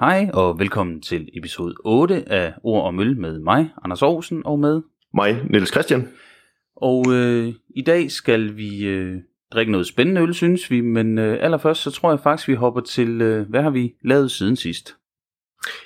[0.00, 4.58] Hej og velkommen til episode 8 af Ord og Møl med mig, Anders Aarhusen, og
[4.58, 4.82] med
[5.14, 6.08] Mig, Niels Christian.
[6.76, 9.16] Og øh, i dag skal vi øh,
[9.52, 12.80] drikke noget spændende øl, synes vi, men øh, allerførst så tror jeg faktisk, vi hopper
[12.80, 14.96] til, øh, hvad har vi lavet siden sidst?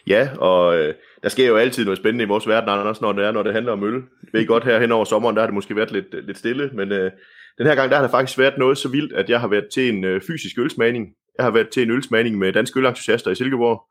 [0.07, 3.24] Ja, og øh, der sker jo altid noget spændende i vores verden, Anders, når det
[3.24, 3.95] er, når det handler om øl.
[3.95, 6.71] Jeg ved godt, her hen over sommeren, der har det måske været lidt, lidt stille,
[6.74, 7.11] men øh,
[7.58, 9.67] den her gang, der har det faktisk været noget så vildt, at jeg har været
[9.72, 11.06] til en øh, fysisk ølsmagning.
[11.38, 13.87] Jeg har været til en ølsmagning med danske ølentusiaster i Silkeborg,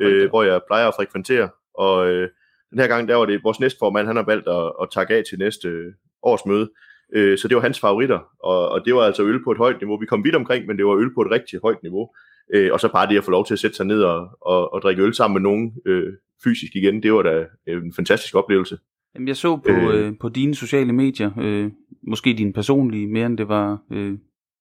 [0.00, 2.28] øh, hvor jeg plejer at frekventere, og øh,
[2.70, 5.22] den her gang, der var det vores næstformand, han har valgt at, at takke af
[5.28, 5.92] til næste øh,
[6.22, 6.70] års møde.
[7.14, 9.80] Øh, så det var hans favoritter, og, og det var altså øl på et højt
[9.80, 10.00] niveau.
[10.00, 12.08] Vi kom vidt omkring, men det var øl på et rigtig højt niveau.
[12.54, 14.72] Øh, og så bare det at få lov til at sætte sig ned og, og,
[14.72, 16.12] og drikke øl sammen med nogen øh,
[16.44, 18.78] fysisk igen, det var da en fantastisk oplevelse.
[19.14, 21.70] Jamen, jeg så på, øh, øh, på dine sociale medier, øh,
[22.02, 24.18] måske din personlige, mere end det var øh,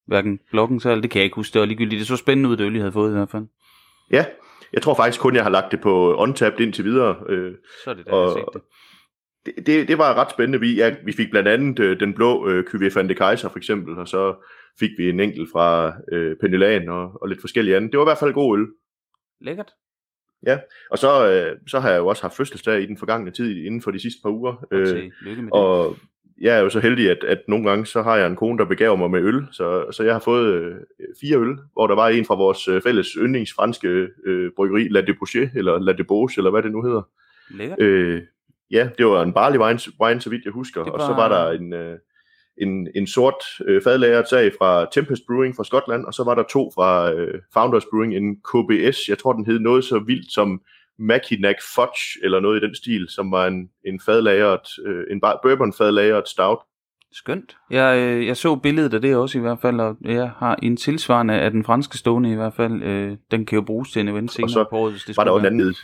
[0.07, 1.99] hverken bloggen så, det kan jeg ikke huske, det var ligegyldigt.
[1.99, 3.45] Det så spændende ud, det øl, jeg havde fået i hvert fald.
[4.11, 4.25] Ja,
[4.73, 7.15] jeg tror faktisk kun, jeg har lagt det på untapped indtil videre.
[7.29, 8.61] Øh, så er det der, og, jeg set det.
[9.45, 10.59] Det, det, det var ret spændende.
[10.59, 13.97] Vi, ja, vi fik blandt andet øh, den blå øh, van de Kaiser for eksempel,
[13.97, 14.35] og så
[14.79, 17.91] fik vi en enkelt fra øh, Pennylan og, og lidt forskellige andre.
[17.91, 18.67] Det var i hvert fald god øl.
[19.41, 19.71] Lækkert.
[20.45, 20.59] Ja,
[20.91, 23.81] og så, øh, så har jeg jo også haft fødselsdag i den forgangne tid, inden
[23.81, 24.65] for de sidste par uger.
[24.71, 25.99] Øh, Lykke med og det.
[26.41, 28.65] Jeg er jo så heldig, at, at nogle gange så har jeg en kone, der
[28.65, 30.75] begaver mig med øl, så, så jeg har fået øh,
[31.21, 35.57] fire øl, hvor der var en fra vores øh, fælles yndlingsfranske øh, bryggeri, La Debouché,
[35.57, 37.01] eller La Debauche, eller hvad det nu hedder.
[37.49, 37.81] Lækkert.
[37.81, 38.21] Øh,
[38.71, 40.91] ja, det var en barley wine, wine så vidt jeg husker, var...
[40.91, 41.73] og så var der en...
[41.73, 41.97] Øh,
[42.57, 46.43] en, en sort øh, fadlagret sag fra Tempest Brewing fra Skotland, og så var der
[46.43, 50.61] to fra øh, Founders Brewing, en KBS, jeg tror den hed noget så vildt som
[50.99, 55.73] Mackinac Fudge, eller noget i den stil, som var en, en fadlagret, øh, en bourbon
[55.73, 56.59] fadlagret stout.
[57.11, 57.57] Skønt.
[57.69, 60.77] Jeg, øh, jeg så billedet af det også i hvert fald, og jeg har en
[60.77, 62.83] tilsvarende af den franske stående i hvert fald.
[62.83, 65.17] Øh, den kan jo bruges til en event senere og så på året, hvis det
[65.17, 65.75] var der også en anden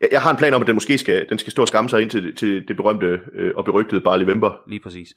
[0.00, 1.90] jeg, jeg har en plan om, at den måske skal, den skal stå og skamme
[1.90, 4.52] sig ind til, til det berømte øh, og berygtede Barley Vember.
[4.66, 5.14] Lige præcis.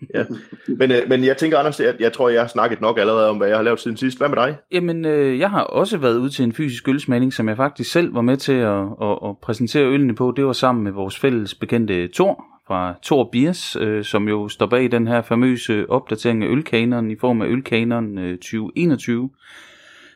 [0.14, 0.24] ja.
[0.68, 3.36] men, øh, men jeg tænker, Anders, jeg, jeg tror, jeg har snakket nok allerede om,
[3.36, 4.18] hvad jeg har lavet siden sidst.
[4.18, 4.56] Hvad med dig?
[4.72, 8.14] Jamen, øh, jeg har også været ude til en fysisk ølsmagning, som jeg faktisk selv
[8.14, 10.32] var med til at, at, at præsentere ølene på.
[10.36, 14.66] Det var sammen med vores fælles bekendte Thor fra Thor Biers, øh, som jo står
[14.66, 19.30] bag den her famøse opdatering af ølkaneren i form af ølkaneren øh, 2021.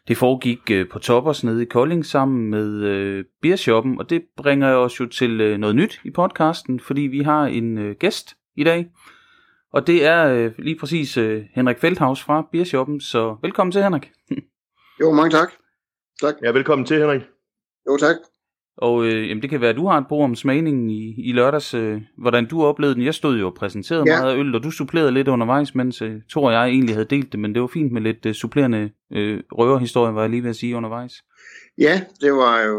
[0.08, 4.74] Det foregik øh, på Toppers nede i Kolding sammen med øh, Beershoppen, og det bringer
[4.74, 8.64] os jo til øh, noget nyt i podcasten, fordi vi har en øh, gæst i
[8.64, 8.90] dag.
[9.72, 14.10] Og det er øh, lige præcis øh, Henrik Feldhaus fra Beershoppen, så velkommen til Henrik.
[15.00, 15.52] jo, mange tak.
[16.20, 16.34] Tak.
[16.42, 17.22] Ja, velkommen til Henrik.
[17.86, 18.16] Jo, tak.
[18.76, 21.32] Og øh, jamen, det kan være, at du har et bord om smagningen i, i
[21.32, 21.74] lørdags.
[21.74, 23.04] Øh, hvordan du oplevede den.
[23.04, 24.20] Jeg stod jo og præsenterede ja.
[24.20, 27.08] meget af øl, og du supplerede lidt undervejs, mens øh, Thor og jeg egentlig havde
[27.10, 30.42] delt det, men det var fint med lidt øh, supplerende øh, røverhistorie, var jeg lige
[30.42, 31.12] ved at sige undervejs.
[31.78, 32.76] Ja, det var jo,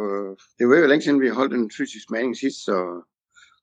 [0.59, 3.03] det var jo længe siden, vi holdt en fysisk smagning sidst, så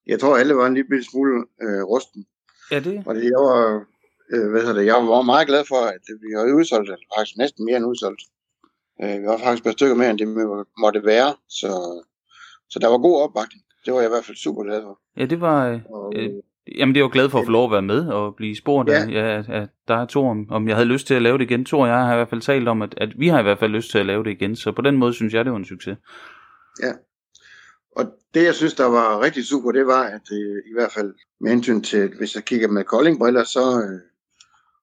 [0.07, 2.25] jeg tror, alle var en lille smule øh, rusten.
[2.71, 3.03] Ja, det?
[3.07, 3.87] Og det, jeg var,
[4.33, 7.65] øh, hvad hedder det, jeg var meget glad for, at vi har udsolgt, faktisk næsten
[7.65, 8.23] mere end udsolgt.
[9.03, 10.29] Øh, vi var faktisk et stykker mere, end det
[10.79, 11.71] måtte være, så
[12.73, 13.63] så der var god opbakning.
[13.85, 15.01] Det var jeg i hvert fald super glad for.
[15.17, 15.69] Ja, det var...
[15.69, 16.31] Øh, og, øh,
[16.79, 19.03] jamen, det jo glad for at få lov at være med og blive spurgt ja.
[19.03, 21.65] af, ja, af dig to, om, om jeg havde lyst til at lave det igen.
[21.65, 23.59] To og jeg har i hvert fald talt om, at, at vi har i hvert
[23.59, 24.57] fald lyst til at lave det igen.
[24.57, 25.97] Så på den måde synes jeg, det var en succes.
[26.83, 26.93] Ja.
[27.97, 31.15] Og det, jeg synes, der var rigtig super, det var, at øh, i hvert fald
[31.41, 34.01] med hensyn til, hvis jeg kigger med koldingbriller, så, øh,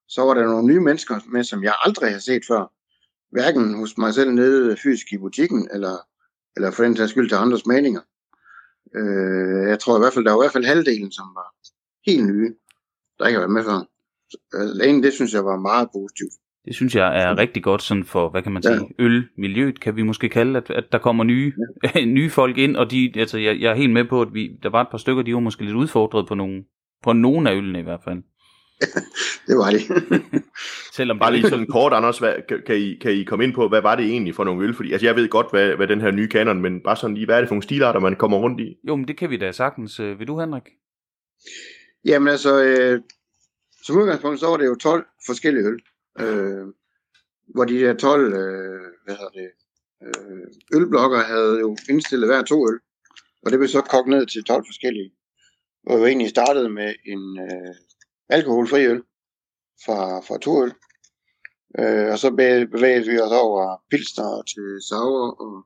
[0.08, 2.72] så var der nogle nye mennesker med, som jeg aldrig har set før.
[3.32, 6.09] Hverken hos mig selv nede fysisk i butikken, eller
[6.56, 8.02] eller for den tages skyld til andres meninger.
[8.96, 11.48] Øh, jeg tror i hvert fald, der var i hvert fald halvdelen, som var
[12.08, 12.54] helt nye,
[13.20, 13.80] der ikke har været med før.
[14.54, 16.34] Alene det synes jeg var meget positivt.
[16.66, 19.04] Det synes jeg er rigtig godt sådan for, hvad kan man sige, ja.
[19.04, 21.54] ølmiljøet, kan vi måske kalde, at, at der kommer nye,
[21.96, 22.06] ja.
[22.18, 24.70] nye folk ind, og de, altså, jeg, jeg er helt med på, at vi, der
[24.70, 26.64] var et par stykker, de var måske lidt udfordret på nogle,
[27.04, 28.24] på nogle af ølene i hvert fald.
[29.48, 29.82] det var det.
[30.98, 33.68] Selvom Bare lige sådan kort, Anders, hvad, kan, kan, I, kan I komme ind på,
[33.68, 34.74] hvad var det egentlig for nogle øl?
[34.74, 37.26] Fordi altså, jeg ved godt, hvad, hvad den her nye kanon, men bare sådan lige,
[37.26, 38.78] hvad er det for nogle stilarter, man kommer rundt i?
[38.88, 40.00] Jo, men det kan vi da sagtens.
[40.00, 40.64] Øh, vil du, Henrik?
[42.06, 43.02] Jamen altså, øh,
[43.84, 45.82] som udgangspunkt, så var det jo 12 forskellige øl.
[46.20, 46.68] Øh,
[47.54, 49.50] hvor de der 12, øh, hvad hedder det,
[50.06, 50.48] øh,
[50.80, 52.80] ølblokker havde jo indstillet hver to øl.
[53.44, 55.12] Og det blev så kogt ned til 12 forskellige.
[55.84, 57.76] Hvor vi egentlig startede med en øh,
[58.30, 59.02] alkoholfri øl
[59.86, 60.74] fra, fra to øl.
[61.80, 62.32] Øh, og så
[62.72, 65.66] bevægede vi os over pilsner til sauer og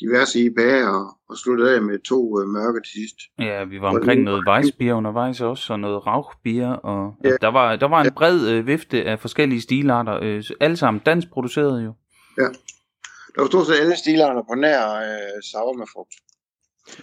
[0.00, 3.16] diverse IPA'er og, og sluttede af med to øh, mørke til sidst.
[3.38, 7.36] Ja, vi var omkring noget Weissbier undervejs også, og noget Rauchbier, og ja.
[7.40, 11.28] der, var, der var en bred øh, vifte af forskellige stilarter, øh, alle sammen dansk
[11.30, 11.92] produceret jo.
[12.38, 12.48] Ja,
[13.34, 16.14] der var stort set alle stilarter på nær øh, sauer med frugt.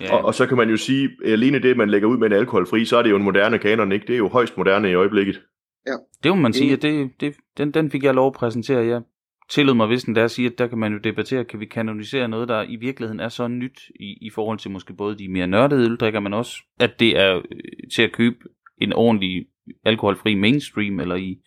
[0.01, 0.15] Ja.
[0.15, 2.85] Og, og så kan man jo sige, alene det, man lægger ud med en alkoholfri,
[2.85, 4.07] så er det jo en moderne kanon, ikke?
[4.07, 5.41] Det er jo højst moderne i øjeblikket.
[5.88, 5.94] Ja.
[6.24, 8.85] Det må man sige, at det, det, den, den fik jeg lov at præsentere.
[8.85, 9.01] Jeg
[9.50, 12.27] tillod mig vist der at sige, at der kan man jo debattere, kan vi kanonisere
[12.27, 15.47] noget, der i virkeligheden er så nyt i, i forhold til måske både de mere
[15.47, 17.44] nørdede øldrikker, men også, at det er øh,
[17.95, 18.38] til at købe
[18.77, 19.45] en ordentlig
[19.86, 21.39] alkoholfri mainstream, eller i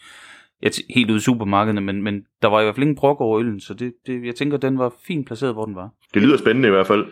[0.62, 3.40] ja, helt ude i supermarkederne, men, men der var i hvert fald ingen brok over
[3.40, 5.90] øllen, så det, det, jeg tænker, den var fint placeret, hvor den var.
[6.14, 7.06] Det lyder spændende i hvert fald.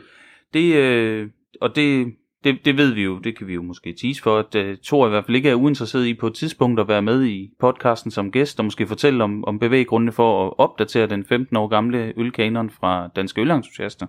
[0.54, 1.28] Det, øh,
[1.60, 2.14] og det,
[2.44, 5.06] det, det ved vi jo, det kan vi jo måske tease for, at uh, Thor
[5.06, 8.10] i hvert fald ikke er uinteresseret i på et tidspunkt at være med i podcasten
[8.10, 12.12] som gæst, og måske fortælle om, om bevæggrundene for at opdatere den 15 år gamle
[12.16, 14.06] ølkanon fra Danske Ølentusiaster.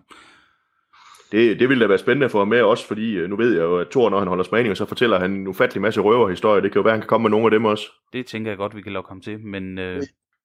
[1.32, 3.78] Det, det ville da være spændende for med også, fordi uh, nu ved jeg jo,
[3.78, 6.62] at Thor, når han holder smagning, så fortæller han en ufattelig masse røverhistorier.
[6.62, 7.86] Det kan jo være, at han kan komme med nogle af dem også.
[8.14, 9.84] Det tænker jeg godt, vi kan lokke ham til, men uh,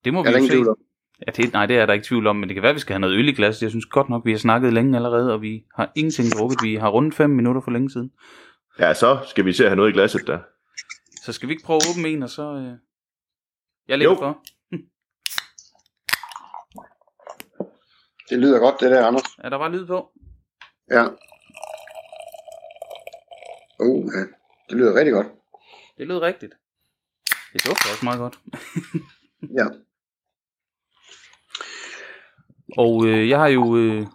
[0.05, 0.89] det må vi jo se.
[1.26, 2.81] Ja, det, nej, det er der ikke tvivl om, men det kan være, at vi
[2.81, 3.62] skal have noget øl i glas.
[3.62, 6.58] Jeg synes godt nok, vi har snakket længe allerede, og vi har ingenting drukket.
[6.62, 8.12] Vi har rundt fem minutter for længe siden.
[8.78, 10.38] Ja, så skal vi se at have noget i glasset der.
[11.22, 12.43] Så skal vi ikke prøve at åbne en, og så...
[12.43, 12.72] Øh...
[13.88, 14.43] Jeg lægger for.
[18.31, 19.38] det lyder godt, det der, Anders.
[19.44, 20.12] Ja, der var lyd på.
[20.90, 21.05] Ja.
[23.81, 24.20] Uh, ja.
[24.69, 25.26] Det lyder rigtig godt.
[25.99, 26.52] Det lyder rigtigt.
[27.52, 28.40] Det dufter også meget godt.
[29.58, 29.66] ja.
[32.76, 34.06] Og øh, jeg har jo, øh,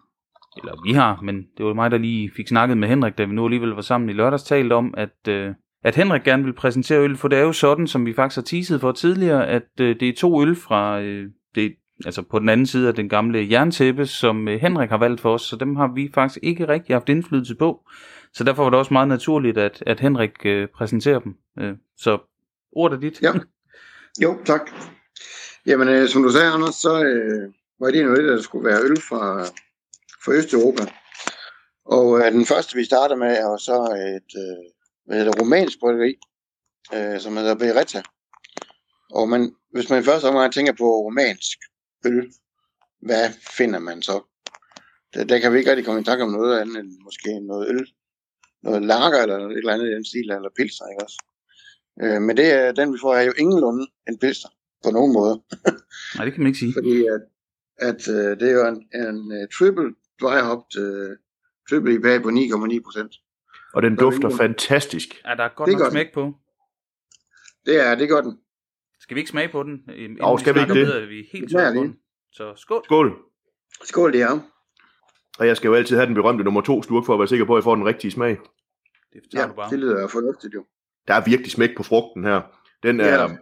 [0.57, 3.34] eller vi har, men det var mig, der lige fik snakket med Henrik, da vi
[3.34, 5.54] nu alligevel var sammen i lørdags, talt om, at, øh,
[5.84, 8.44] at Henrik gerne vil præsentere øl, for det er jo sådan, som vi faktisk har
[8.44, 11.75] teaset for tidligere, at øh, det er to øl fra, øh, det,
[12.06, 15.34] altså på den anden side af den gamle jerntæppe, som øh, Henrik har valgt for
[15.34, 17.90] os, så dem har vi faktisk ikke rigtig haft indflydelse på.
[18.34, 21.36] Så derfor var det også meget naturligt, at, at Henrik øh, præsenterer dem.
[21.60, 22.18] Øh, så
[22.72, 23.22] ordet er dit.
[23.22, 23.31] Ja.
[24.24, 24.62] Jo, tak.
[25.66, 29.01] Jamen, øh, som du sagde, Anders, så, øh, var det noget, der skulle være øl
[29.01, 29.44] fra,
[30.24, 30.83] fra Østeuropa.
[31.86, 33.77] Og øh, den første, vi starter med, er så
[34.18, 34.66] et øh,
[35.06, 36.16] hvad hedder, romansk bryggeri,
[36.95, 38.01] øh, som hedder Beretta.
[39.12, 41.57] Og man, hvis man i første omgang tænker på romansk
[42.06, 42.33] øl,
[43.01, 44.22] hvad finder man så?
[45.13, 47.69] Der, der kan vi ikke rigtig komme i tanke om noget andet end måske noget
[47.69, 47.88] øl,
[48.63, 51.18] noget lager eller et eller andet i den stil, eller pilsner, ikke også?
[52.01, 54.51] Øh, men det er den, vi får, er jo ingenlunde en pilsner
[54.83, 55.36] på nogen måde.
[56.16, 56.74] Nej, det kan man ikke sige.
[56.80, 57.22] Fordi at
[57.77, 61.18] at øh, det er jo en, en uh, triple dry hopped uh,
[61.69, 63.16] triple IPA på 9,9 procent.
[63.74, 65.22] Og den dufter er fantastisk.
[65.25, 66.33] Ja, der er godt det nok smæk på.
[67.66, 68.39] Det er, det gør den.
[69.00, 69.89] Skal vi ikke smage på den?
[70.22, 70.88] Og skal vi ikke det?
[70.88, 71.98] Med, vi er helt den.
[72.31, 72.81] Så skål.
[72.86, 73.18] Skål.
[73.83, 74.39] Skål, det er.
[75.39, 77.45] Og jeg skal jo altid have den berømte nummer to slurk for at være sikker
[77.45, 78.38] på, at jeg får den rigtige smag.
[79.13, 79.69] Det ja, du bare.
[79.69, 80.66] det lyder fornuftigt jo.
[81.07, 82.42] Der er virkelig smæk på frugten her.
[82.83, 83.36] Den er, ja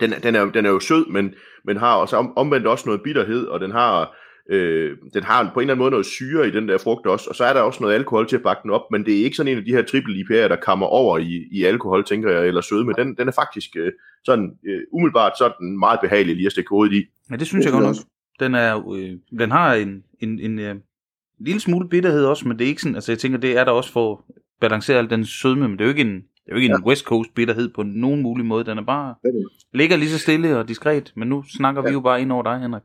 [0.00, 1.34] den, den, er, den er jo sød, men,
[1.64, 4.16] men har også om, omvendt også noget bitterhed, og den har,
[4.50, 7.30] øh, den har på en eller anden måde noget syre i den der frugt også,
[7.30, 9.24] og så er der også noget alkohol til at bakke den op, men det er
[9.24, 12.30] ikke sådan en af de her triple IPA'er, der kommer over i, i alkohol, tænker
[12.30, 12.92] jeg, eller sødme.
[12.98, 13.92] Den, den er faktisk øh,
[14.24, 17.04] sådan øh, umiddelbart sådan meget behagelig lige at stikke hovedet i.
[17.30, 17.94] Ja, det synes jeg godt nok.
[18.40, 20.74] Den, er, øh, den har en, en, en øh,
[21.40, 23.72] lille smule bitterhed også, men det er ikke sådan, altså jeg tænker, det er der
[23.72, 26.56] også for at balancere al den sødme, men det er jo ikke en, det er
[26.56, 26.78] jo ikke ja.
[26.78, 28.64] en West Coast bitterhed på nogen mulig måde.
[28.64, 29.46] Den er bare det er det.
[29.72, 31.88] ligger lige så stille og diskret, men nu snakker ja.
[31.88, 32.82] vi jo bare ind over dig, Henrik.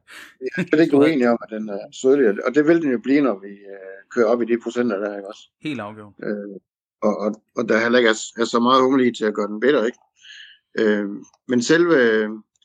[0.57, 3.21] Jeg er ikke uenig om, at den er sødlig, og det vil den jo blive,
[3.21, 5.43] når vi øh, kører op i de procenter der, ikke også?
[5.61, 6.13] Helt afgjort.
[6.23, 6.59] Øh,
[7.01, 9.47] og, og, og der heller ikke er, er så meget humle i til at gøre
[9.47, 9.99] den bedre, ikke?
[10.79, 11.09] Øh,
[11.47, 11.97] men selve,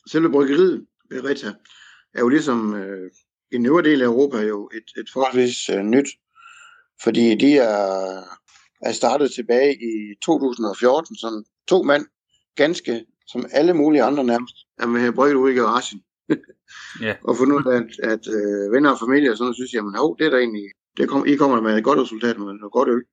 [0.07, 1.53] selve bryggeriet, Beretta,
[2.15, 3.11] er jo ligesom øh,
[3.53, 6.09] i den øvre del af Europa jo et, et forholdsvis øh, nyt,
[7.03, 8.23] fordi de er
[8.83, 12.07] er startet tilbage i 2014, som to mand,
[12.57, 16.03] ganske som alle mulige andre nærmest, er med brygget ud i garagen.
[17.07, 17.15] ja.
[17.25, 19.95] og fundet ud af, at, at øh, venner og familie og sådan noget, synes, jamen,
[19.95, 22.73] hov, det er der egentlig, det kom, I kommer med et godt resultat, med noget
[22.73, 23.05] godt øl.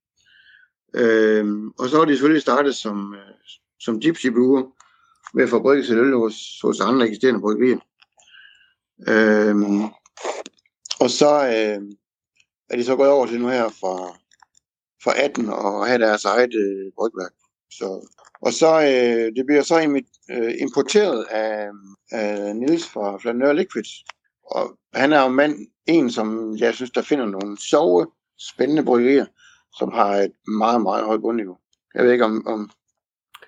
[0.95, 3.33] Øhm, og så har de selvfølgelig startet som, øh,
[3.79, 4.63] som gypsy brewer,
[5.35, 7.79] ved at få brygget sit øl hos, hos andre eksisterende bryggerier.
[9.07, 9.83] Øhm,
[10.99, 11.81] og så øh,
[12.69, 14.17] er de så gået over til nu her fra,
[15.03, 17.31] for 18 og have deres eget øh, brygværk.
[17.71, 18.07] Så,
[18.41, 21.69] og så øh, det bliver så øh, importeret af,
[22.11, 23.89] af Nils fra Flaneur Liquids.
[24.51, 25.55] Og han er jo mand,
[25.87, 28.07] en, som jeg synes, der finder nogle sjove,
[28.39, 29.25] spændende bryggerier,
[29.77, 31.57] som har et meget, meget højt bundniveau.
[31.95, 32.47] Jeg ved ikke om...
[32.47, 32.69] om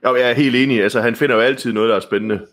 [0.06, 0.84] jo, jeg er helt enig.
[0.84, 2.48] Altså, han finder jo altid noget, der er spændende.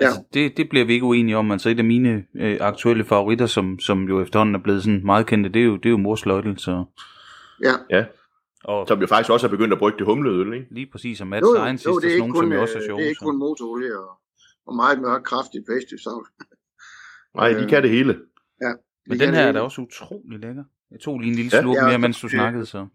[0.00, 0.04] Ja.
[0.04, 1.50] Altså, det, det bliver vi ikke uenige om.
[1.50, 5.26] Altså, et af mine øh, aktuelle favoritter, som, som jo efterhånden er blevet sådan meget
[5.26, 6.84] kendte, det er jo, det er jo Morsløjtel, så...
[7.64, 7.72] Ja.
[7.90, 8.04] ja.
[8.72, 10.66] Og, som jo faktisk også er begyndt at brygge det humlede øl, ikke?
[10.70, 12.98] Lige præcis, og Matt Science jo, det er nogen, kun, som jo også er sjove.
[12.98, 14.10] Det er ikke kun motorolie og,
[14.66, 16.30] og meget mørk kraftig pastry sauce.
[17.38, 18.12] Nej, de kan det hele.
[18.62, 18.72] Ja,
[19.06, 20.64] Men kan den her er da også utrolig lækker.
[20.90, 21.60] Jeg tog lige en lille Ja.
[21.62, 22.86] slurk Ja, mere, mens du snakkede, så.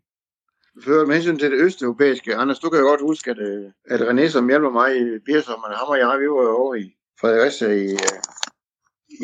[0.84, 4.00] For med hensyn til det østeuropæiske, Anders, du kan jo godt huske, at, øh, at
[4.00, 7.68] René, som hjælper mig i Biersommerne, ham og jeg, vi var jo over i Fredericia
[7.68, 8.18] i, øh,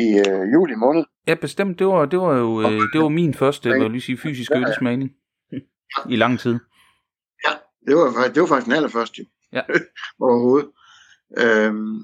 [0.04, 1.04] i øh, juli måned.
[1.26, 1.78] Ja, bestemt.
[1.78, 4.54] Det var, det var jo øh, det var min første, jeg vil lige sige, fysiske
[4.54, 4.68] Ja, ja.
[4.68, 5.10] ølsmagning.
[6.10, 6.58] I lang tid.
[7.86, 9.26] Det var, det var faktisk den allerførste.
[9.52, 9.62] Ja.
[10.20, 10.70] overhovedet.
[11.38, 11.96] Øhm,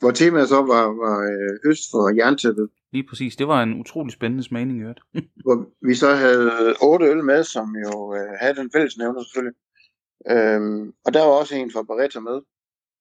[0.00, 3.36] hvor temaet så var, var øh, øst for jerntæppet, Lige præcis.
[3.36, 5.00] Det var en utrolig spændende smagning, øvrigt.
[5.44, 9.56] hvor vi så havde otte øl med, som jo øh, havde den fælles nævner selvfølgelig.
[10.30, 12.40] Øhm, og der var også en fra Barretta med.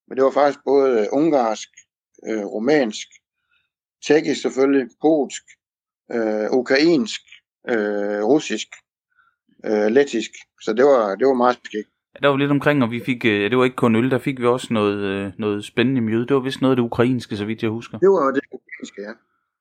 [0.08, 1.70] Men det var faktisk både ungarsk,
[2.28, 3.08] øh, romansk,
[4.06, 5.44] tjekkisk selvfølgelig, polsk,
[6.12, 7.22] øh, ukrainsk,
[7.70, 8.68] øh, russisk,
[9.66, 10.32] øh, lettisk.
[10.62, 11.88] Så det var, det var meget skægt.
[12.16, 14.18] Ja, der var lidt omkring, og vi fik, øh, det var ikke kun øl, der
[14.18, 16.26] fik vi også noget, øh, noget spændende mjød.
[16.26, 17.98] Det var vist noget af det ukrainske, så vidt jeg husker.
[17.98, 19.12] Det var det ukrainske, ja,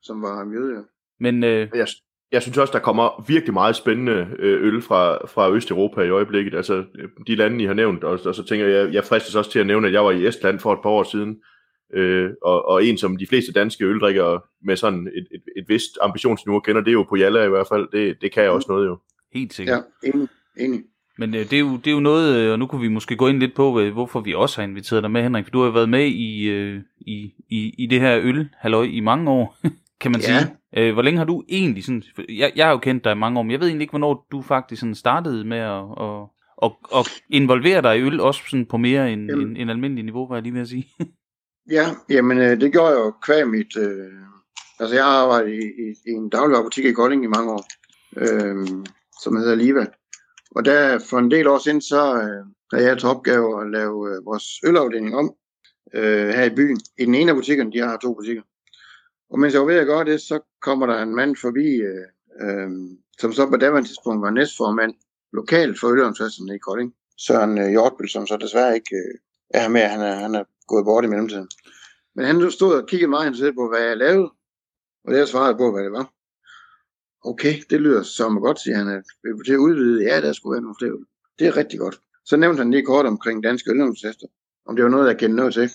[0.03, 0.81] som var mjøde, ja.
[1.21, 1.87] Men øh, Jeg,
[2.33, 6.55] jeg synes også, der kommer virkelig meget spændende øh, øl fra, fra Østeuropa i øjeblikket.
[6.55, 9.51] Altså øh, de lande, I har nævnt, og, og så tænker jeg, jeg fristes også
[9.51, 11.41] til at nævne, at jeg var i Estland for et par år siden,
[11.95, 15.99] øh, og, og en, som de fleste danske øldrikkere med sådan et, et, et vist
[16.01, 17.89] ambitionsniveau kender, det er jo på Jalla i hvert fald.
[17.93, 18.99] Det, det kan jeg også noget jo.
[19.35, 19.83] Helt sikkert.
[20.05, 20.83] Ja, enig, enig.
[21.19, 23.17] Men øh, det, er jo, det er jo noget, øh, og nu kunne vi måske
[23.17, 25.45] gå ind lidt på, øh, hvorfor vi også har inviteret dig med, Henrik.
[25.45, 28.83] For du har jo været med i, øh, i, i, i det her øl, halløj,
[28.85, 29.57] i mange år,
[30.01, 30.27] kan man Ja.
[30.27, 30.57] sige.
[30.77, 32.03] Øh, hvor længe har du egentlig sådan...
[32.29, 34.27] Jeg, jeg har jo kendt dig i mange år, men jeg ved egentlig ikke, hvornår
[34.33, 36.21] du faktisk sådan startede med at, at,
[36.63, 39.49] at, at involvere dig i øl, også sådan på mere end Jamen.
[39.49, 40.87] en, en almindelig niveau, var jeg lige ved at sige.
[41.71, 43.77] Ja, jamen øh, det gjorde jeg jo kvæg mit...
[43.77, 44.13] Øh,
[44.81, 47.65] altså jeg har arbejdet i, i, i en dagligvarerbutik i Kolding i mange år,
[48.17, 48.67] øh,
[49.23, 49.87] som hedder Liva.
[50.51, 54.11] Og der for en del år siden, så øh, havde jeg til opgave at lave
[54.11, 55.35] øh, vores ølafdeling om
[55.95, 56.81] øh, her i byen.
[56.99, 58.43] I den ene af butikkerne, de har to butikker.
[59.31, 62.07] Og mens jeg var ved at gøre det, så kommer der en mand forbi, øh,
[62.41, 62.71] øh,
[63.19, 64.95] som så på daværende tidspunkt var næstformand
[65.33, 66.95] lokalt for ølomsatsen i Kolding.
[67.19, 69.15] Søren øh, Hjortbøl, som så desværre ikke øh,
[69.51, 69.81] er her med.
[69.81, 71.49] Han er, han er gået bort i mellemtiden.
[72.15, 74.31] Men han stod og kiggede meget interesseret på, hvad jeg lavede.
[75.05, 76.11] Og det jeg svarede på, hvad det var.
[77.25, 80.05] Okay, det lyder som godt, siger han, at vi vil til at udvide.
[80.05, 80.93] Ja, der skulle være nogle flere.
[80.93, 81.05] øl.
[81.39, 82.01] Det er rigtig godt.
[82.25, 84.27] Så nævnte han lige kort omkring danske ølungstester.
[84.67, 85.71] Om det var noget, jeg kendte noget til.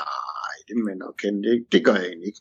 [0.00, 1.48] Nej, det mener jeg nok kende.
[1.48, 2.40] Det, det gør jeg egentlig ikke.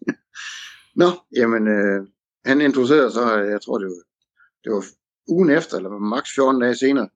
[1.02, 2.08] Nå, jamen, øh,
[2.46, 4.04] han introducerede så, jeg tror det var,
[4.64, 4.84] det var
[5.28, 7.10] ugen efter, eller maks 14 dage senere,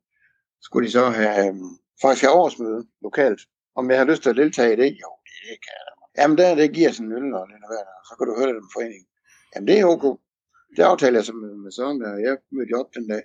[0.61, 1.55] skulle de så have, øh,
[2.01, 3.41] faktisk have årsmøde lokalt.
[3.75, 4.89] Om jeg har lyst til at deltage i det?
[5.03, 5.93] Jo, det kan jeg da.
[6.21, 8.47] Jamen, der, det giver sådan en øl og lidt af hvert, så kan du høre
[8.47, 9.07] det om foreningen.
[9.55, 10.05] Jamen, det er ok.
[10.75, 13.23] Det aftaler jeg så med, med Søren, og jeg mødte op den dag.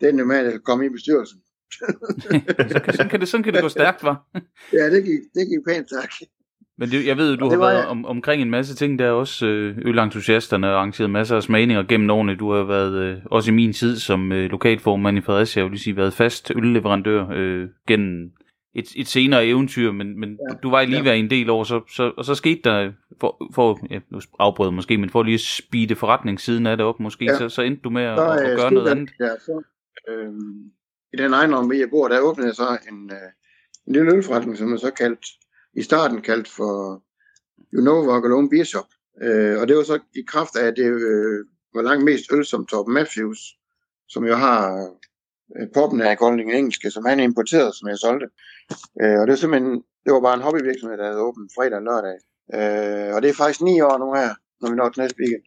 [0.00, 1.38] Det er normalt, at jeg komme i bestyrelsen.
[2.96, 4.26] sådan, kan det, sådan kan det gå stærkt, var.
[4.78, 6.12] Ja, det gik, det gik pænt, tak.
[6.78, 7.86] Men det, jeg ved, du har været jeg.
[7.86, 11.82] om, omkring en masse ting, der er også øh, ølentusiasterne og arrangeret masser af smagninger
[11.82, 12.36] gennem årene.
[12.36, 15.72] Du har været, øh, også i min tid som øh, lokalformand i Fredericia, jeg vil
[15.72, 18.30] lige sige, været fast ølleverandør øh, gennem
[18.74, 20.56] et, et senere eventyr, men, men ja.
[20.62, 21.14] du var i lige Ja.
[21.14, 24.98] en del år, så, så, og så skete der, for, for ja, nu afbrød måske,
[24.98, 27.38] men for lige at speede forretningssiden af det op måske, Ja.
[27.38, 29.10] så, så endte du med at, Så, at, øh, at gøre skete noget der- andet.
[29.20, 29.62] Ja, så,
[30.08, 30.32] øh,
[31.14, 33.28] I den ejendom, jeg bor, der åbnede så en, øh,
[33.86, 35.26] en lille ølforretning, som er så kaldt,
[35.76, 37.02] i starten kaldt for
[37.74, 38.86] You Know Walk Beer Shop.
[39.22, 41.38] Øh, og det var så i kraft af, at det øh,
[41.74, 43.38] var langt mest øl som Torben Matthews,
[44.08, 44.90] som jo har øh,
[45.74, 48.26] poppen her i Kolding engelske, som han importerede, som jeg solgte.
[49.02, 49.72] Øh, og det var simpelthen,
[50.04, 52.16] det var bare en hobbyvirksomhed, der havde åbent fredag og lørdag.
[52.56, 54.30] Øh, og det er faktisk ni år nu her,
[54.60, 55.42] når vi når til næste weekend.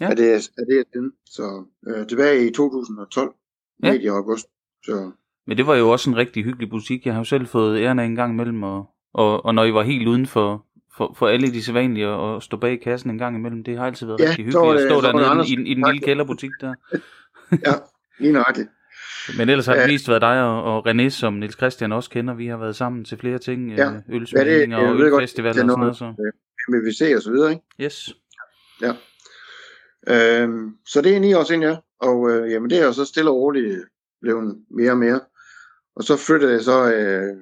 [0.00, 0.06] Ja.
[0.10, 1.10] Er det, er det siden.
[1.26, 3.34] Så øh, tilbage i 2012,
[3.82, 3.92] Ja.
[3.92, 4.46] midt i august.
[4.84, 5.10] Så
[5.46, 7.06] Men det var jo også en rigtig hyggelig butik.
[7.06, 9.74] Jeg har jo selv fået æren af en gang imellem, og, og, og når I
[9.74, 13.18] var helt uden for, for, for alle de sædvanlige og, og stå bag kassen en
[13.18, 15.74] gang imellem, det har altid været Ja, rigtig hyggeligt at stå dernede i, den- i
[15.74, 16.74] den lille kælderbutik der.
[17.52, 17.72] ja,
[18.18, 18.68] lige nøjagtigt.
[19.38, 19.86] Men ellers har det Ja.
[19.86, 22.34] mest været dig og, og René, som Nils Christian også kender.
[22.34, 23.74] Vi har været sammen til flere ting, Ja.
[23.76, 23.90] ja.
[24.32, 25.96] Ja, jeg og ølfestivaler er og sådan noget.
[25.96, 26.04] Så.
[26.04, 26.32] øh,
[26.80, 27.64] MVC og så videre, ikke?
[27.80, 28.14] Yes.
[30.08, 31.76] Øhm, så det er ni år siden, ja.
[32.00, 33.80] Og øh, jamen, det er jo så stille og roligt
[34.20, 35.20] blevet mere og mere.
[35.96, 37.36] Og så flyttede jeg så øh,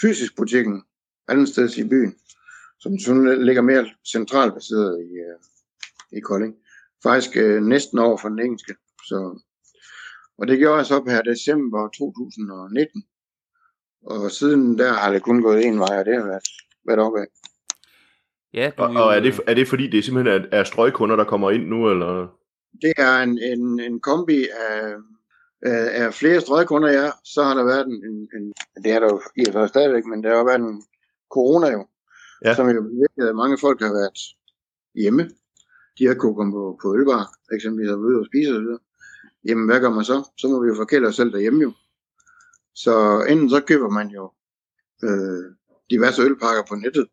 [0.00, 0.82] fysisk butikken
[1.28, 2.14] andet sted i byen,
[2.80, 5.38] som sådan ligger mere centralt baseret i, øh,
[6.18, 6.54] i Kolding.
[7.02, 8.74] Faktisk øh, næsten over for den engelske.
[9.08, 9.40] Så,
[10.38, 13.04] og det gjorde jeg så her december 2019.
[14.02, 16.48] Og siden der har det kun gået en vej, og det har været,
[16.86, 17.26] været opad.
[18.54, 21.24] Ja, du, Og, og er, det, er det fordi, det simpelthen er, er strøgkunder, der
[21.24, 22.38] kommer ind nu, eller?
[22.82, 24.38] Det er en, en, en kombi
[24.68, 24.94] af,
[25.62, 27.10] af, flere strøgkunder, ja.
[27.24, 28.52] Så har der været en, en, en
[28.84, 30.82] det er der jo i og for stadigvæk, men der har jo været en
[31.30, 31.86] corona jo,
[32.44, 32.54] Ja.
[32.54, 34.18] som jo bevirkede, at mange folk har været
[34.94, 35.22] hjemme.
[35.98, 37.24] de har kunne komme på, på ølbar,
[37.54, 38.78] eksempelvis at ude og spise og videre.
[39.48, 40.30] Jamen, hvad gør man så?
[40.38, 41.72] Så må vi jo forkæle os selv derhjemme jo.
[42.74, 44.32] Så enten så køber man jo
[45.04, 45.44] øh,
[45.90, 47.06] diverse ølpakker på nettet,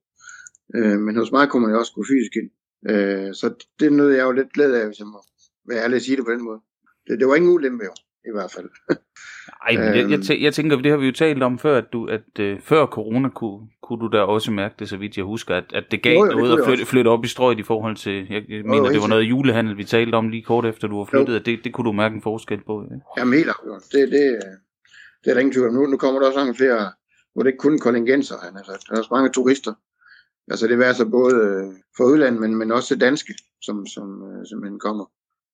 [0.76, 2.50] øh, men hos mig kunne man jo også gå fysisk ind.
[2.92, 5.24] Øh, så det er noget, jeg er jo lidt glad af, hvis jeg må
[5.70, 6.60] være ærlig at sige det på den måde.
[7.08, 7.94] Det, det var ingen ulempe jo,
[8.26, 8.70] i hvert fald.
[9.48, 10.42] Nej, men jeg, jeg, Øhm.
[10.44, 13.30] jeg tænker, det har vi jo talt om før, at, du, at øh, før corona
[13.30, 16.14] kunne, kunne du da også mærke det, så vidt jeg husker, at, at det gav
[16.14, 18.44] Jo, jo, det noget kunne at flytte, flytte op i strøget i forhold til, jeg,
[18.50, 20.98] jeg Jo, mener, jo, det var noget julehandel, vi talte om lige kort efter, du
[20.98, 22.84] var flyttet, at det, det kunne du mærke en forskel på.
[22.92, 22.96] Ja.
[23.18, 23.82] Jamen helt afgjort.
[23.92, 24.40] Det, det,
[25.24, 25.74] det er der ingen tvivl om.
[25.74, 26.92] Nu, nu kommer der også mange flere,
[27.34, 28.36] hvor det ikke kun kollegenser.
[28.44, 29.74] Han, altså, der er også mange turister.
[30.52, 34.46] Altså det er så både øh, fra udlandet, men, men også danske, som, som øh,
[34.48, 35.06] simpelthen kommer.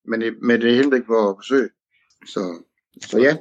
[0.05, 1.69] Men det, med det henblik på at besøge.
[2.25, 2.63] Så,
[3.01, 3.38] så ja.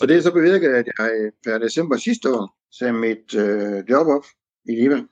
[0.00, 3.84] Så det er så bevirket, at jeg øh, per december sidste år sagde mit øh,
[3.90, 4.24] job op
[4.68, 5.02] i Liva.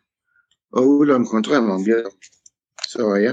[0.73, 2.05] Og udlån koncentrere mig om det.
[2.89, 3.33] Så ja.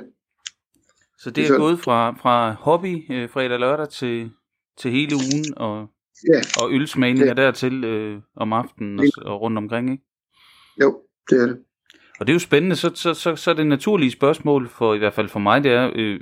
[1.19, 1.61] Så det Det er er sådan.
[1.61, 4.31] gået fra, fra hobby øh, fredag og lørdag til,
[4.77, 5.87] til hele ugen, og,
[6.33, 10.03] Ja, og ølsmagninger dertil øh, om aftenen og, og rundt omkring, ikke?
[10.81, 11.59] jo, det er det.
[12.19, 14.97] Og det er jo spændende, så, så, så, så er det naturlige spørgsmål, for i
[14.97, 16.19] hvert fald for mig, det er, øh,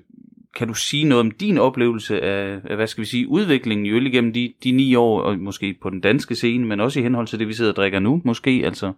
[0.56, 3.92] kan du sige noget om din oplevelse af, af hvad skal vi sige, udviklingen i
[3.92, 7.04] øl igennem de, de ni år, og måske på den danske scene, men også i
[7.04, 8.86] henhold til det, vi sidder og drikker nu, måske, altså.
[8.86, 8.94] Er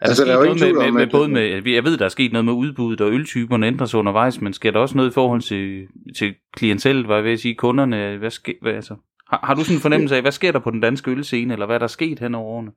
[0.00, 2.32] Altså, der der er jo med, med, med, både med, jeg ved, der er sket
[2.32, 5.42] noget med udbuddet, og øltyperne ændrer sig undervejs, men sker der også noget i forhold
[5.42, 5.86] til,
[6.18, 8.94] til klientellet, var jeg ved at sige, kunderne, hvad sker, hvad, altså,
[9.30, 11.66] har, har du sådan en fornemmelse af, hvad sker der på den danske ølscene, eller
[11.66, 12.70] hvad er der sket hen over årene?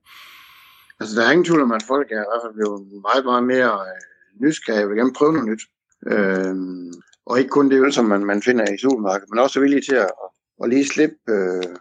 [1.00, 3.44] Altså, der er ingen tvivl om, at folk er i hvert fald blevet meget, meget
[3.44, 4.00] mere øh,
[4.42, 4.88] nysgerrige.
[4.88, 5.62] vil gerne prøve noget nyt.
[6.12, 6.92] Øhm,
[7.26, 9.82] og ikke kun det øl, som man, man finder i supermarkedet, men også er villige
[9.82, 10.10] til at,
[10.62, 11.76] at lige slippe øh,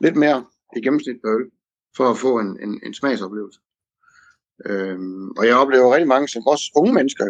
[0.00, 0.44] lidt mere
[0.76, 1.50] i gennemsnit på øl,
[1.96, 3.60] for at få en, en, en smagsoplevelse.
[4.66, 4.98] Øh,
[5.38, 7.26] og jeg oplever rigtig mange, som også unge mennesker,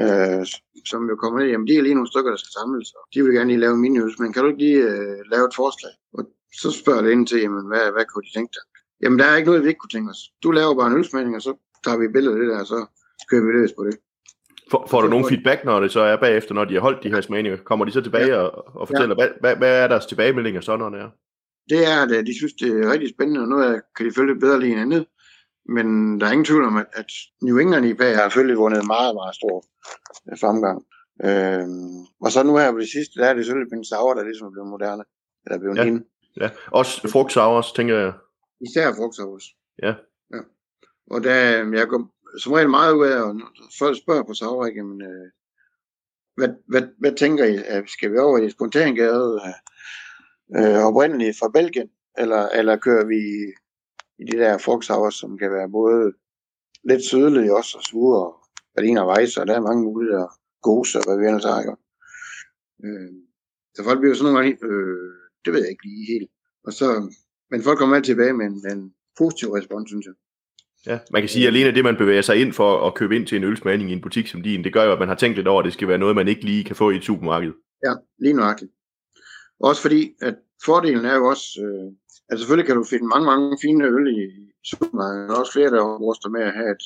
[0.00, 0.46] øh,
[0.90, 3.22] som jo kommer ned, jamen de er lige nogle stykker, der skal samles, og de
[3.22, 5.94] vil gerne lige lave mini men kan du ikke lige øh, lave et forslag?
[6.16, 6.22] Og
[6.62, 8.64] så spørger det ind til, jamen hvad, hvad kunne de tænke dig?
[9.02, 10.22] Jamen, der er ikke noget, vi ikke kunne tænke os.
[10.42, 11.52] Du laver bare en ølsmagning, og så
[11.84, 12.78] tager vi billedet af det der, og så
[13.28, 13.96] kører vi løs på det.
[14.70, 17.02] Får, får du Så nogen feedback, når det så er bagefter, når de har holdt
[17.02, 17.58] de her smagninger?
[17.58, 20.90] Kommer de så tilbage og, og fortæller, hvad, hvad, hvad er deres tilbagemeldinger så, når
[20.90, 21.10] det er?
[21.70, 24.06] Det er, at øh, de synes, det er rigtig spændende, og noget af det kan
[24.06, 25.06] de følge bedre lige end andet.
[25.68, 25.86] Men
[26.20, 27.10] der er ingen tvivl om, at, at
[27.42, 29.56] New England IPA har selvfølgelig vundet meget, meget stor
[30.30, 30.78] øh, fremgang.
[31.28, 34.24] Øhm, og så nu her på det sidste, der er det selvfølgelig Pink Sour, der
[34.24, 35.04] ligesom er blevet moderne.
[35.44, 35.84] Eller blevet Ja.
[35.84, 35.98] ja.
[36.40, 36.48] Ja.
[36.70, 38.12] Også frugtsours, tænker jeg.
[38.60, 39.44] Især frugtsours.
[39.82, 39.94] Ja.
[40.34, 40.40] ja.
[41.10, 41.34] Og der,
[41.80, 42.02] jeg går
[42.38, 43.40] som regel meget ud af, og
[43.78, 45.28] folk spørger på Sour, jamen, øh,
[46.36, 47.56] hvad, hvad, hvad tænker I?
[47.56, 51.90] Øh, skal vi over i spontangade øh, øh, oprindeligt fra Belgien?
[52.18, 53.16] Eller, eller kører vi
[54.18, 56.12] i, de der frugtsours, som kan være både
[56.84, 58.34] lidt sydlige også, og sure, og
[58.76, 60.28] Berliner Weiss, og der er mange muligheder.
[60.62, 61.60] Gose, og hvad vi ellers har.
[62.84, 63.12] Øh,
[63.74, 65.12] så folk bliver sådan nogle gange, øh,
[65.44, 66.30] det ved jeg ikke lige helt.
[66.66, 66.86] Og så,
[67.50, 70.14] men folk kommer altid tilbage med en, en positiv respons, synes jeg.
[70.86, 70.98] Ja.
[71.10, 73.36] Man kan sige, at alene det, man bevæger sig ind for at købe ind til
[73.36, 75.48] en ølsmagning i en butik som din, det gør jo, at man har tænkt lidt
[75.48, 77.52] over, at det skal være noget, man ikke lige kan få i et supermarked.
[77.84, 78.72] Ja, lige nøjagtigt.
[79.60, 81.92] Også fordi, at fordelen er jo også, øh,
[82.30, 85.96] at selvfølgelig kan du finde mange, mange fine øl i supermarkedet, og også flere, der
[85.98, 86.82] ruster med at have et,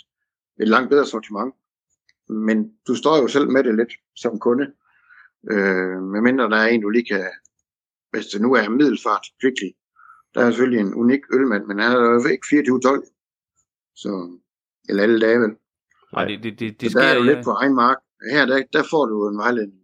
[0.61, 1.55] et langt bedre sortiment.
[2.29, 4.67] Men du står jo selv med det lidt som kunde.
[5.51, 7.25] Øh, medmindre der er en, du lige kan,
[8.11, 9.75] hvis det nu er middelfart, virkelig.
[10.35, 13.16] Der er selvfølgelig en unik ølmand, men han er jo ikke 24-12.
[13.97, 14.39] Så,
[14.89, 15.51] eller alle dage vel.
[16.13, 17.35] Nej, det, det, det, det Det så der er sker, du ja.
[17.35, 17.97] lidt på egen mark.
[18.33, 19.79] Her, der, der får du en vejledning.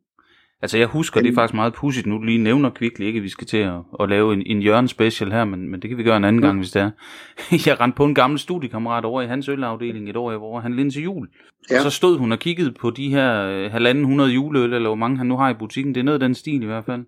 [0.62, 3.22] Altså jeg husker, det er faktisk meget pudsigt, nu du lige nævner Kvickly, ikke at
[3.22, 5.98] vi skal til at, at lave en, en Jørgen special her, men, men det kan
[5.98, 6.46] vi gøre en anden Ja.
[6.48, 6.90] gang, hvis det er.
[7.66, 10.90] Jeg rendte på en gammel studiekammerat over i hans ølafdeling et år, hvor han ind
[10.90, 11.28] til jul.
[11.70, 11.76] Ja.
[11.76, 14.96] Og så stod hun og kiggede på de her øh, halvanden hundrede juleøl, eller hvor
[14.96, 15.94] mange han nu har i butikken.
[15.94, 17.04] Det er noget af den stil i hvert fald.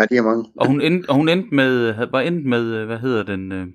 [0.00, 0.44] Ja, de er mange.
[0.56, 3.52] Og hun endte, og hun endte med, havde- var endt med, øh, hvad hedder den,
[3.52, 3.66] øh,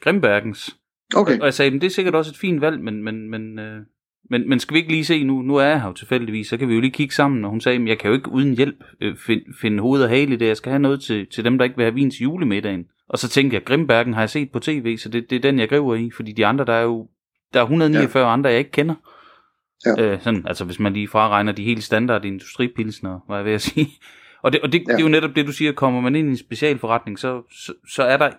[0.00, 0.76] Grimbergens.
[1.14, 1.38] Okay.
[1.38, 3.80] Og jeg sagde, men det er sikkert også et fint valg, men, men, men, øh,
[4.30, 6.56] men, men skal vi ikke lige se nu, nu er jeg her jo tilfældigvis, så
[6.56, 8.56] kan vi jo lige kigge sammen, og hun sagde, men jeg kan jo ikke uden
[8.56, 11.44] hjælp øh, finde, finde hoved og hale i det, jeg skal have noget til, til
[11.44, 12.84] dem, der ikke vil have vin til julemiddagen.
[13.08, 15.58] Og så tænkte jeg, Grimbergen har jeg set på tv, så det, det er den,
[15.58, 17.08] jeg griber i, fordi de andre, der er jo,
[17.52, 18.32] der er 149 ja.
[18.32, 18.94] andre, jeg ikke kender.
[19.86, 20.02] Ja.
[20.02, 23.62] Øh, sådan, altså hvis man lige fraregner de helt standard industripilsner, var jeg ved at
[23.62, 23.88] sige.
[24.42, 24.92] Og, det, og det, ja.
[24.92, 27.72] Det er jo netop det, du siger, kommer man ind i en specialforretning, så, så,
[27.88, 28.30] så er der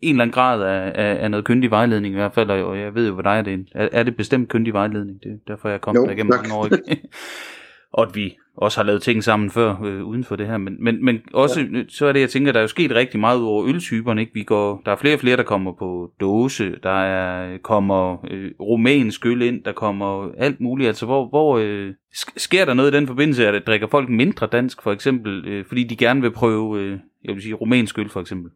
[0.00, 2.94] en eller anden grad af, af, af noget kyndig vejledning i hvert fald, og jeg
[2.94, 3.68] ved jo, hvad dig er det.
[3.74, 5.22] Er, er det bestemt kyndig vejledning?
[5.22, 6.42] Det er derfor, jeg er kommet Jo, der igennem tak.
[6.42, 6.64] mange år.
[6.64, 7.08] Ikke?
[7.92, 10.56] og at vi også har lavet ting sammen før øh, uden for det her.
[10.56, 11.82] Men, men, men også, ja.
[11.88, 14.20] så er det, jeg tænker, der er jo sket rigtig meget over øltyperne.
[14.20, 14.34] Ikke?
[14.34, 18.50] Vi går, der er flere og flere, der kommer på dåse, der er, kommer øh,
[18.60, 20.88] rumænsk øl ind, der kommer alt muligt.
[20.88, 21.94] Altså, hvor, hvor øh,
[22.36, 25.84] sker der noget i den forbindelse, at drikker folk mindre dansk, for eksempel, øh, fordi
[25.84, 28.50] de gerne vil prøve, øh, jeg vil sige, rumænsk øl, for eksempel?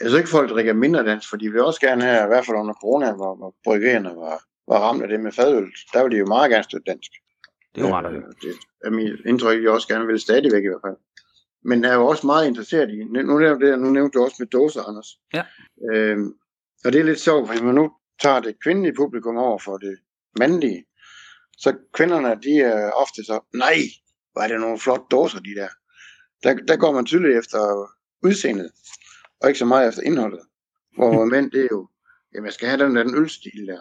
[0.00, 2.46] Jeg synes ikke, folk drikker mindre dansk, for de vil også gerne have, i hvert
[2.46, 4.38] fald under corona, hvor, hvor bryggerierne var,
[4.68, 7.10] var ramt af det med fadøl, der vil de jo meget gerne støtte dansk.
[7.74, 8.12] Det er jo ret.
[8.12, 8.54] Øh, det
[8.84, 10.96] er mit indtryk, jeg også gerne vil stadigvæk i hvert fald.
[11.64, 14.36] Men jeg er jo også meget interesseret i, nu nævnte, det, nu nævnte du også
[14.38, 15.18] med dåser, Anders.
[15.34, 15.44] Ja.
[15.92, 16.34] Øhm,
[16.84, 19.98] og det er lidt sjovt, fordi man nu tager det kvindelige publikum over for det
[20.38, 20.84] mandlige,
[21.56, 23.76] så kvinderne, de er ofte så, nej,
[24.34, 25.68] var det nogle flotte dåser, de der.
[26.42, 27.90] Der, der går man tydeligt efter
[28.22, 28.70] udseendet,
[29.40, 30.40] og ikke så meget efter indholdet.
[30.96, 31.88] Hvor mænd, det er jo,
[32.34, 33.80] jamen jeg skal have den der den ølstil der.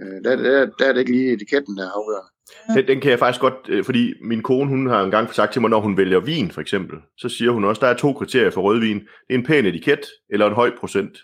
[0.00, 2.30] Øh, der, der, der er det ikke lige etiketten, der er afgørende.
[2.76, 5.60] Den, den kan jeg faktisk godt, øh, fordi min kone, hun har engang sagt til
[5.60, 8.50] mig, når hun vælger vin for eksempel, så siger hun også, der er to kriterier
[8.50, 8.98] for rødvin.
[8.98, 10.00] Det er en pæn etiket,
[10.30, 11.18] eller en høj procent.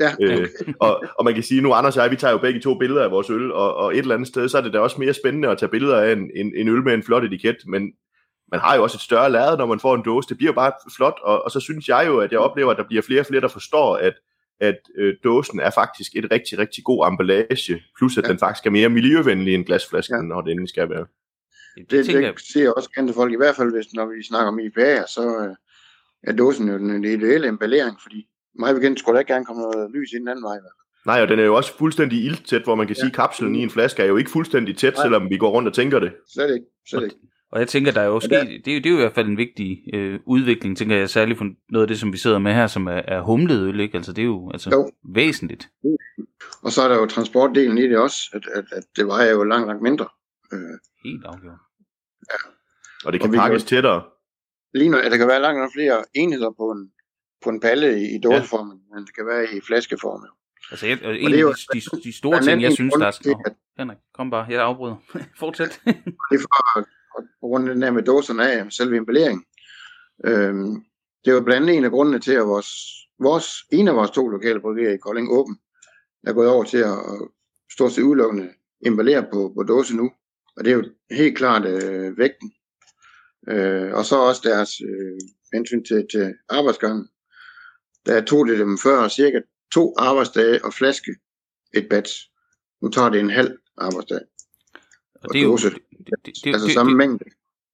[0.00, 0.48] Ja, Øh,
[0.80, 3.04] og, og man kan sige, nu Anders og jeg, vi tager jo begge to billeder
[3.04, 5.14] af vores øl, og, og et eller andet sted, så er det da også mere
[5.14, 7.92] spændende at tage billeder af en, en, en øl med en flot etiket, men
[8.52, 10.28] man har jo også et større lærred, når man får en dåse.
[10.28, 12.84] Det bliver bare flot, og, og så synes jeg jo, at jeg oplever, at der
[12.84, 14.14] bliver flere og flere, der forstår, at,
[14.60, 18.28] at øh, dåsen er faktisk et rigtig, rigtig god emballage, plus at Ja.
[18.28, 20.22] den faktisk er mere miljøvenlig end glasflasken, Ja.
[20.22, 21.06] når det endelig skal være.
[21.76, 24.22] Det, det, jeg, det jeg også gerne til folk, i hvert fald hvis, når vi
[24.22, 25.54] snakker om IPA'er, så øh,
[26.22, 28.26] er dåsen jo den ideelle emballering, fordi
[28.58, 30.54] mig bekendt skulle der ikke gerne komme noget lys i den anden vej.
[30.56, 30.80] i hvert fald.
[31.06, 33.00] Nej, og den er jo også fuldstændig ildtæt, hvor man kan Ja.
[33.00, 35.04] sige, at kapslen i en flaske er jo ikke fuldstændig tæt, Nej.
[35.04, 36.12] selvom vi går rundt og tænker det.
[36.34, 37.16] Slet ikke, slet ikke.
[37.54, 38.96] Og jeg tænker, der er jo Og sket, der- det, er jo, det er jo
[38.96, 42.12] i hvert fald en vigtig øh, udvikling, tænker jeg, særligt for noget af det, som
[42.12, 43.96] vi sidder med her, som er, er humlet øl, ikke?
[43.96, 44.90] Altså, det er jo altså, Jo.
[45.14, 45.70] væsentligt.
[46.62, 49.44] Og så er der jo transportdelen i det også, at, at, at det vejer jo
[49.44, 50.08] langt, langt mindre.
[50.52, 50.58] Øh,
[51.04, 51.58] Helt afgjort.
[53.04, 54.02] Og det Og kan vi pakkes kan- tættere.
[54.74, 56.90] lige når, at der kan være langt flere enheder på en,
[57.44, 58.98] på en palle i, i dåseform, ja.
[58.98, 60.20] end det kan være i flaskeform.
[60.28, 60.32] jo.
[60.70, 62.94] Altså, jeg, og en det er af jo- de, de, de store ting, jeg synes,
[62.94, 63.36] der er...
[63.46, 64.96] at- Henrik, kom bare, jeg afbryder.
[65.42, 65.80] Fortsæt.
[65.84, 66.88] Det er for
[67.18, 69.44] at, at runde den der med dåserne af, selve emballeringen.
[70.24, 70.84] Øhm,
[71.24, 72.68] det var blandt andet en af grundene til, at vores,
[73.18, 75.58] vores, en af vores to lokale bryggerier i Kolding Åben
[76.26, 76.98] er gået over til at
[77.72, 78.48] stort set udelukkende
[78.86, 80.10] emballere på, på dåse nu.
[80.56, 82.52] Og det er jo helt klart øh, vægten.
[83.48, 85.18] Øh, og så også deres øh,
[85.52, 87.08] hensyn til, til arbejdsgangen.
[88.06, 89.40] Der tog det dem før cirka
[89.74, 91.14] to arbejdsdage og flaske
[91.74, 92.30] et batch.
[92.82, 94.20] Nu tager det en halv arbejdsdag.
[95.14, 95.70] Og det er jo, dåse.
[96.06, 97.24] Det, det, det, Altså det, samme det, mængde.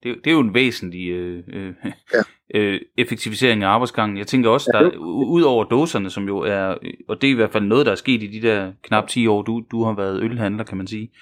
[0.02, 1.74] det, det er jo en væsentlig øh, øh,
[2.14, 2.22] Ja.
[2.60, 4.18] øh, effektivisering af arbejdsgangen.
[4.18, 4.98] Jeg tænker også, Ja, der, u-
[5.30, 7.96] ud over dåserne, som jo er, og det er i hvert fald noget, der er
[7.96, 11.12] sket i de der knap 10 år, du, du har været ølhandler, kan man sige.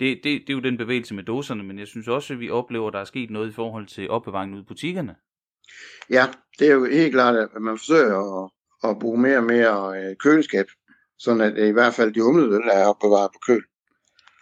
[0.00, 2.50] Det, det, det er jo den bevægelse med dåserne, men jeg synes også, at vi
[2.50, 5.14] oplever, at der er sket noget i forhold til opbevaringen ude i butikkerne.
[6.10, 6.24] Ja,
[6.58, 8.50] det er jo helt klart, at man forsøger at,
[8.90, 10.66] at bruge mere og mere øh, køleskab,
[11.18, 13.62] sådan at øh, i hvert fald de humlede øl er opbevaret på køl.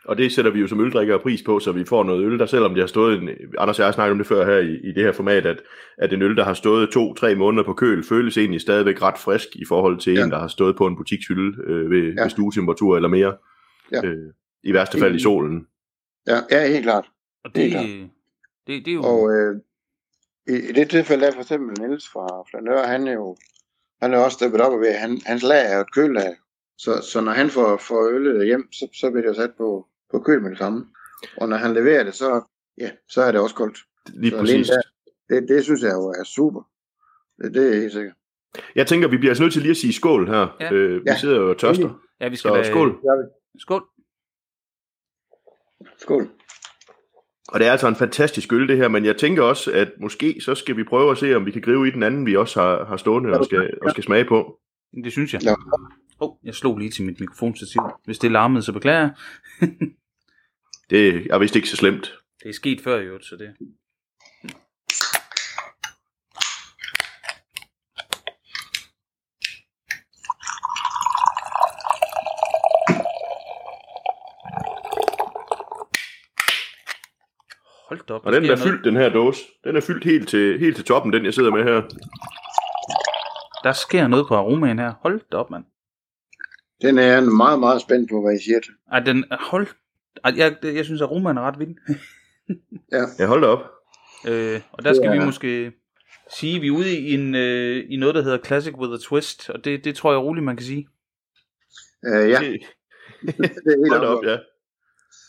[0.04, 2.46] Og det sætter vi jo som øldrikkere pris på, så vi får noget øl, der
[2.46, 4.74] selvom det har stået, en, Anders og jeg har snakket om det før her i,
[4.88, 5.62] i det her format, at,
[5.98, 9.48] at en øl, der har stået to-tre måneder på køl, føles egentlig stadigvæk ret frisk
[9.56, 10.24] i forhold til Ja.
[10.24, 12.22] en, der har stået på en butikshylde øh, ved, Ja.
[12.22, 13.36] ved stuetemperatur eller mere.
[13.92, 14.04] Ja.
[14.04, 15.66] Øh, I værste fald i solen.
[16.26, 17.04] Ja, ja helt klart.
[17.44, 18.10] Og det, Helt det,
[18.66, 19.02] det, det er jo...
[19.02, 19.56] Og øh,
[20.48, 23.36] i, i det tilfælde er for eksempel Niels fra Flanør, han er jo
[24.02, 26.34] han er også steppet op og ved, han, hans lag er jo et køllager.
[26.78, 29.86] Så, så når han får, får øllet hjem, så, så bliver det jo sat på,
[30.14, 30.86] på køl med det samme.
[31.36, 32.42] Og når han leverer det, så,
[32.78, 33.78] ja, så er det også koldt.
[34.14, 34.70] Lige Så præcis.
[34.70, 34.82] alene
[35.28, 36.62] Det, det synes jeg jo er super.
[37.42, 38.14] Det, det er helt sikkert.
[38.74, 40.56] Jeg tænker, vi bliver altså nødt til lige at sige skål her.
[40.60, 40.72] Ja.
[40.72, 41.16] Øh, vi Ja.
[41.18, 42.00] sidder jo og tørster.
[42.20, 43.00] ja, vi skal Så da- skål.
[43.58, 43.82] Skål.
[45.98, 46.28] Skål.
[47.48, 50.40] Og det er altså en fantastisk øl det her, men jeg tænker også, at måske
[50.40, 52.60] så skal vi prøve at se, om vi kan gribe i den anden, vi også
[52.60, 54.58] har, har stående og skal, og skal smage på.
[55.04, 55.42] Det synes jeg.
[55.42, 55.54] Ja.
[56.20, 57.80] Oh, jeg slog lige til mit mikrofonstativ.
[58.04, 59.10] Hvis det larmede, så beklager jeg.
[60.90, 62.14] Det er vist ikke så slemt.
[62.42, 63.54] Det er sket før i øvrigt, så det...
[77.88, 78.26] Hold op.
[78.26, 79.40] Og den er fyldt, den her dåse.
[79.64, 81.82] Den er fyldt helt til, helt til toppen, den jeg sidder med her.
[83.64, 84.92] Der sker noget på aromaen her.
[85.02, 85.64] Hold da op, mand.
[86.82, 88.72] Den er jeg meget, meget spændt på, hvad I siger til.
[88.92, 89.24] Ej, den...
[89.30, 89.66] Hold...
[90.24, 91.74] Ej, jeg, jeg synes, at aromaen er ret vild.
[93.18, 93.60] Ja, hold da op.
[94.28, 95.18] øh, og der skal Ja.
[95.18, 95.72] vi måske
[96.38, 98.96] sige, at vi er ude i, en, øh, i noget, der hedder Classic with a
[99.02, 99.50] Twist.
[99.50, 100.88] Og det, det tror jeg roligt, man kan sige.
[102.02, 102.60] Uh, ja, Det-
[103.26, 104.40] det er helt Hold da op, afgjort.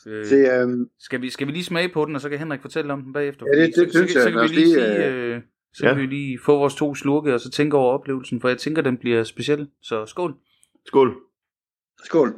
[0.06, 0.12] ja.
[0.12, 2.62] Øh, Det, øhm, skal, vi, skal vi lige smage på den, og så kan Henrik
[2.62, 3.46] fortælle om den bagefter?
[3.54, 4.24] Ja, det- det så, synes så, jeg.
[4.24, 5.42] så, kan Lad vi lige, lige, sige, øh,
[5.74, 5.94] så ja.
[5.94, 8.82] kan vi lige få vores to slurke, og så tænke over oplevelsen, for jeg tænker,
[8.82, 9.70] den bliver speciel.
[9.82, 10.36] Så skål.
[10.86, 11.16] Skål.
[12.04, 12.34] skål.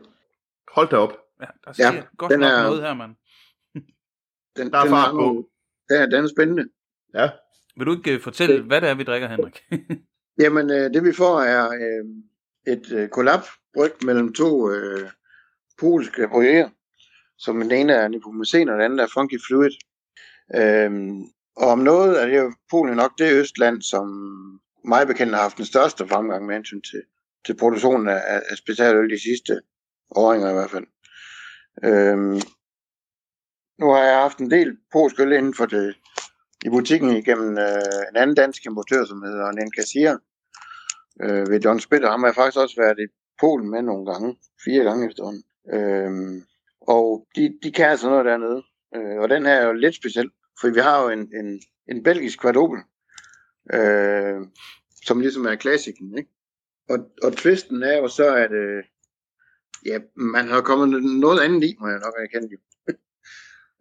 [0.75, 1.17] Hold da op.
[1.41, 3.15] Ja, der sker Ja, godt den nok er- noget her, mand.
[4.57, 5.43] Den, Der er den fart nogle-
[5.89, 6.69] Den er, den er spændende.
[7.13, 7.29] Ja.
[7.77, 9.63] Vil du ikke øh, fortælle, hvad det er, vi drikker, Henrik?
[10.43, 12.05] Jamen, øh, det vi får er øh,
[12.73, 13.39] et øh, kollab
[13.73, 15.09] bryg mellem to øh,
[15.79, 16.69] polske bryggerier,
[17.37, 19.71] som den ene er Nepomucen, og den anden er Funky Fluid.
[20.55, 21.21] Øhm,
[21.55, 24.07] og om noget er det jo Polen nok det østland, som
[24.85, 27.01] mig bekendt har haft den største fremgang med hensyn til,
[27.45, 29.61] til produktionen af, af- af specialøl de sidste
[30.11, 30.85] åringer i hvert fald.
[31.83, 32.39] Øhm,
[33.79, 35.95] nu har jeg haft en del polsk øl inden for det,
[36.65, 40.17] i butikken igennem øh, en anden dansk importør, som hedder Nen Kassier,
[41.21, 42.09] øh, ved John Spitter.
[42.11, 43.07] Ham har jeg faktisk også været i
[43.39, 44.37] Polen med nogle gange.
[44.65, 45.43] Fire gange efterhånden.
[45.73, 46.43] Øhm,
[46.81, 48.63] og de, de kan altså noget dernede.
[48.95, 50.29] Øh, og den her er jo lidt speciel,
[50.61, 51.61] for vi har jo en, en,
[51.91, 52.79] en belgisk kvadrupel,
[53.73, 54.39] øh,
[55.05, 56.17] som ligesom er klassikken.
[56.17, 56.29] Ikke?
[56.89, 58.83] Og, og twisten er jo så, at øh,
[59.87, 62.57] ja, man har kommet noget andet i, må jeg nok erkende jo.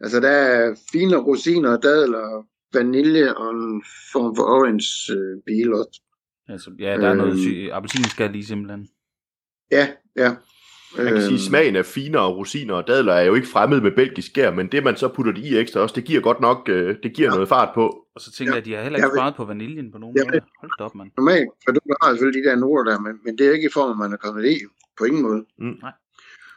[0.03, 6.01] altså der er fine rosiner, dadler, vanilje og en form for orange øh, bil også.
[6.49, 7.39] altså, ja, der er noget Øhm.
[7.39, 8.89] sy- appelsinskal i simpelthen.
[9.71, 10.35] Ja, ja.
[10.97, 13.81] Man kan sige, Øhm, smagen af finer og rosiner og dadler er jo ikke fremmed
[13.81, 16.41] med belgisk gær, men det man så putter det i ekstra også, det giver godt
[16.41, 17.87] nok, øh, det giver noget fart på.
[18.15, 20.25] Og så tænker jeg, at de har heller ikke sparet på vaniljen på nogen Jeg
[20.33, 20.41] måde.
[20.61, 21.11] Hold da op, mand.
[21.17, 23.73] Normalt, for du har selvfølgelig de der noter der, men, men det er ikke i
[23.73, 24.57] form, man er kommet i.
[24.99, 25.45] På ingen måde.
[25.59, 25.79] Mm.
[25.83, 25.93] Nej.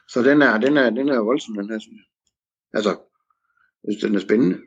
[0.08, 2.06] Så den er, den er, den er voldsom, den her, synes jeg.
[2.74, 2.98] Altså,
[4.08, 4.58] den er spændende.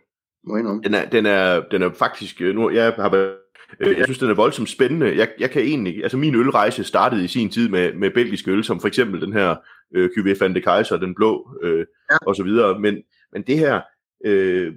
[0.45, 0.83] Må jeg indrømme.
[0.83, 3.37] Den er, den er, den er faktisk, øh, nu, jeg har været,
[3.81, 5.17] øh, jeg synes, den er voldsomt spændende.
[5.17, 8.65] Jeg, jeg kan egentlig, altså min ølrejse startede i sin tid med, med belgisk øl,
[8.65, 9.57] som for eksempel den her
[9.95, 12.17] øh, Cuvée Van de Kaiser, den blå, øh, Ja.
[12.27, 12.81] og så videre.
[12.81, 13.81] Men, men det her,
[14.27, 14.73] øh,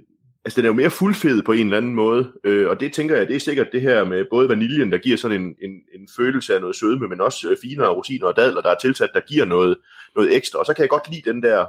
[0.46, 3.16] altså den er jo mere fuldfed på en eller anden måde, øh, og det tænker
[3.16, 6.08] jeg, det er sikkert det her med både vaniljen, der giver sådan en, en, en
[6.16, 9.20] følelse af noget sødme, men også øh, finere rosiner og dadler, der er tilsat, der
[9.20, 9.76] giver noget,
[10.16, 10.58] noget ekstra.
[10.58, 11.66] Og så kan jeg godt lide den der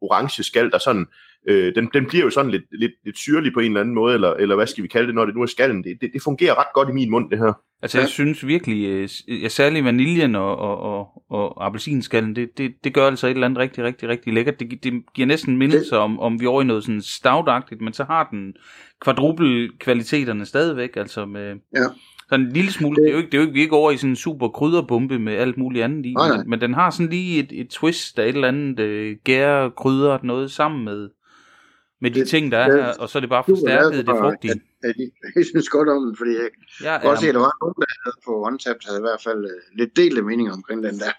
[0.00, 1.06] orange skal, der sådan,
[1.48, 4.14] øh, den, den bliver jo sådan lidt, lidt, lidt syrlig på en eller anden måde,
[4.14, 5.84] eller, eller hvad skal vi kalde det, når det nu er skallen.
[5.84, 7.52] Det, det, det fungerer ret godt i min mund, det her.
[7.82, 9.08] Altså, jeg synes virkelig, øh,
[9.42, 13.46] ja, særligt vaniljen og, og, og, og appelsinskallen, det, det, det gør altså et eller
[13.46, 14.60] andet rigtig, rigtig, rigtig lækkert.
[14.60, 17.92] Det, det giver næsten mindelse om, om vi er over i noget sådan stavtagtigt, men
[17.92, 18.54] så har den
[19.00, 21.84] kvadruple kvaliteterne stadigvæk, altså med Ja.
[22.30, 23.62] sådan en lille smule, det, det er jo ikke, det er jo ikke, vi er
[23.64, 26.36] ikke over i sådan en super krydderbombe med alt muligt andet i, Nej, nej.
[26.36, 29.70] men, men den har sådan lige et, et twist af et eller andet øh, gære,
[29.70, 31.08] krydder, noget sammen med,
[32.00, 34.52] med de Det- ting, der er her, og så er det bare forstærket det frugtige.
[34.52, 36.48] at- at I- Jeg synes godt om den, fordi jeg
[36.84, 39.22] Jeg kan godt se, at der var nogen, der havde på OneTap, havde i hvert
[39.26, 41.12] fald øh, lidt delte meninger omkring den der.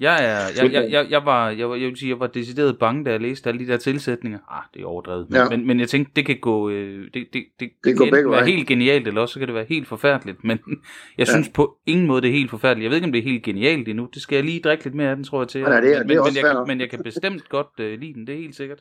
[0.00, 3.04] Jeg, er, jeg, jeg, jeg, jeg, var, jeg, jeg vil sige, jeg var decideret bange,
[3.04, 4.38] da jeg læste alle de der tilsætninger.
[4.50, 5.26] Ah, det er overdrevet.
[5.30, 5.42] Men, ja.
[5.42, 5.48] Ja.
[5.48, 8.68] men, men jeg tænkte, det kan gå, øh, det, det, det, det kan være helt
[8.68, 10.44] genialt, eller også så kan det være helt forfærdeligt.
[10.44, 10.58] Men
[11.18, 11.32] jeg Ja.
[11.32, 12.82] synes på ingen måde, det er helt forfærdeligt.
[12.84, 14.08] Jeg ved ikke, om det er helt genialt endnu.
[14.14, 15.60] Det skal jeg lige drikke lidt mere af den, tror jeg til.
[15.62, 17.66] Nej, det er- men, det er men, men, jeg, kan- men jeg kan bestemt godt
[17.80, 18.78] øh, lide den, det er helt sikkert.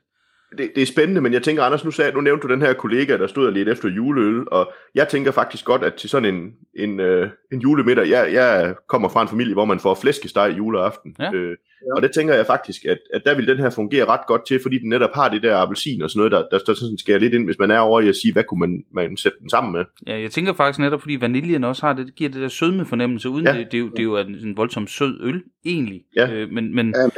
[0.57, 2.73] Det, det er spændende, men jeg tænker, Anders, nu, sagde, nu nævnte du den her
[2.73, 6.35] kollega, der stod og lidt efter juleøl, og jeg tænker faktisk godt, at til sådan
[6.35, 10.55] en, en, øh, en julemiddag, jeg, jeg kommer fra en familie, hvor man får flæskesteg
[10.57, 11.33] juleaften, Ja.
[11.33, 11.57] øh,
[11.95, 14.59] og det tænker jeg faktisk, at, at der vil den her fungere ret godt til,
[14.61, 17.19] fordi den netop har det der appelsin og sådan noget, der, der, der sådan skærer
[17.19, 19.49] lidt ind, hvis man er over i at sige, hvad kunne man, man sætte den
[19.49, 19.85] sammen med.
[20.07, 22.85] Ja, jeg tænker faktisk netop, fordi vaniljen også har det, det giver det der sødme
[22.85, 23.53] fornemmelse, uden Ja.
[23.53, 26.01] det, det, er jo, det er jo en, sådan en voldsom sød øl, egentlig.
[26.15, 26.31] Ja.
[26.31, 27.11] Øh, men, men, Ja, men,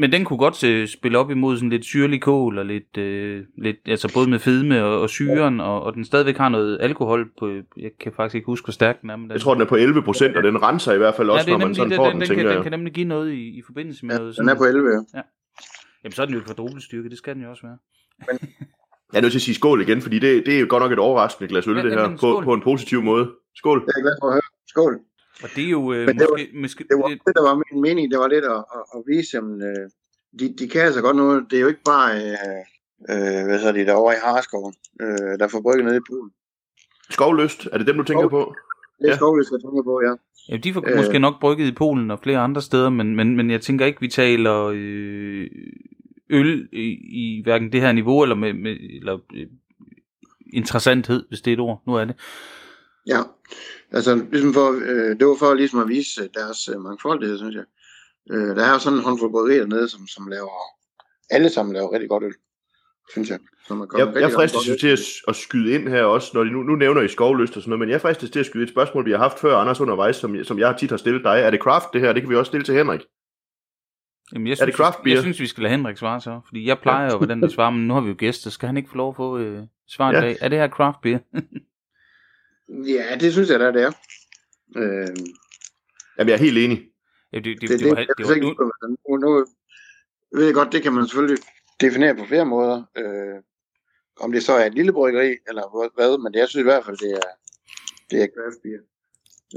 [0.00, 3.44] men den kunne godt øh, spille op imod sådan lidt syrlig kål, og lidt, øh,
[3.58, 7.30] lidt altså både med fedme og, og syren, og, og den stadigvæk har noget alkohol
[7.38, 9.16] på, jeg kan faktisk ikke huske, hvor stærk den er.
[9.16, 11.30] Men den, Jeg tror, den er på 11 procent, og den renser i hvert fald
[11.30, 12.56] også, ja, det er når man sådan det, får den, den, den, tænker kan, den
[12.56, 12.62] jeg.
[12.62, 15.20] kan nemlig give noget i, i forbindelse med Ja, noget den er på 11, ja.
[16.04, 17.78] Jamen, så er den jo kvadrupelstyrke, det skal den jo også være.
[19.12, 20.92] Jeg er nødt til at sige skål igen, fordi det, det er jo godt nok
[20.92, 23.30] et overraskende glas øl, Ja, det her, jamen, på, på en positiv måde.
[23.54, 23.84] Skål.
[23.86, 24.42] Jeg er glad for at høre.
[24.66, 25.00] Skål.
[25.42, 26.50] Og det er jo øh, Men det var- måske...
[26.54, 28.10] måske Det var det, der var min mening.
[28.10, 29.84] Det var lidt at, at, at vise dem, øh,
[30.38, 31.46] de, de kan altså godt noget.
[31.50, 32.62] Det er jo ikke bare, øh,
[33.10, 36.30] øh, hvad hedder de, derovre i Harskoven, øh, der får brygget nede i Polen.
[37.10, 38.54] Skovløst, er det dem, du tænker på?
[38.98, 39.16] Det er Ja.
[39.16, 40.12] skovligt, jeg tænker på, ja.
[40.48, 40.96] Ja, de får Øh.
[40.96, 44.00] måske nok brygget i Polen og flere andre steder, men, men, men jeg tænker ikke,
[44.00, 45.46] vi taler øh,
[46.30, 46.86] øl i,
[47.22, 49.46] i hverken det her niveau, eller, med, med, eller øh,
[50.52, 51.82] interessanthed, hvis det er et ord.
[51.86, 52.14] Nu er det.
[53.08, 53.20] Ja,
[53.92, 57.54] altså ligesom for, øh, det var for ligesom at vise øh, deres øh, mangfoldighed, synes
[57.54, 57.64] jeg.
[58.30, 60.50] Øh, der er jo sådan en håndfuld bryggerier dernede, som, som laver,
[61.30, 62.34] alle sammen laver rigtig godt øl,
[63.12, 63.38] synes jeg.
[63.66, 66.02] Som er kommet Jeg, rigtig jeg godt fristes jo til at, at skyde ind her
[66.04, 68.40] også, når de nu, nu nævner I skovlyst og sådan noget, men jeg fristes til
[68.40, 70.96] at skyde et spørgsmål, vi har haft før, Anders undervejs, som, som jeg tit har
[70.96, 71.40] stillet dig.
[71.40, 72.12] Er det craft det her?
[72.12, 73.00] Det kan vi også stille til Henrik.
[74.32, 75.14] Jamen, jeg Er synes, det craft vi, beer?
[75.14, 76.40] jeg synes, vi skal lade Henrik svare så.
[76.46, 78.50] Fordi jeg plejer jo den, der svarer, men nu har vi jo gæster.
[78.50, 80.18] Skal han ikke få lov at få øh, svaret Ja.
[80.18, 80.24] ja.
[80.24, 80.36] i dag?
[80.40, 81.18] Er det her craft beer?
[82.68, 83.92] Ja, det synes jeg da, det er.
[84.76, 85.16] Øh,
[86.18, 86.88] Jamen, jeg er helt enig.
[87.32, 89.46] Ja, det, det, det, det, det, det, var, jeg det, var, nu, nu,
[90.32, 91.38] ved jeg godt, det kan man selvfølgelig
[91.80, 92.82] definere på flere måder.
[92.96, 93.42] Øh,
[94.20, 96.96] om det så er et lille bryggeri, eller hvad, men jeg synes i hvert fald,
[96.96, 97.30] det er,
[98.10, 98.80] det er craft beer.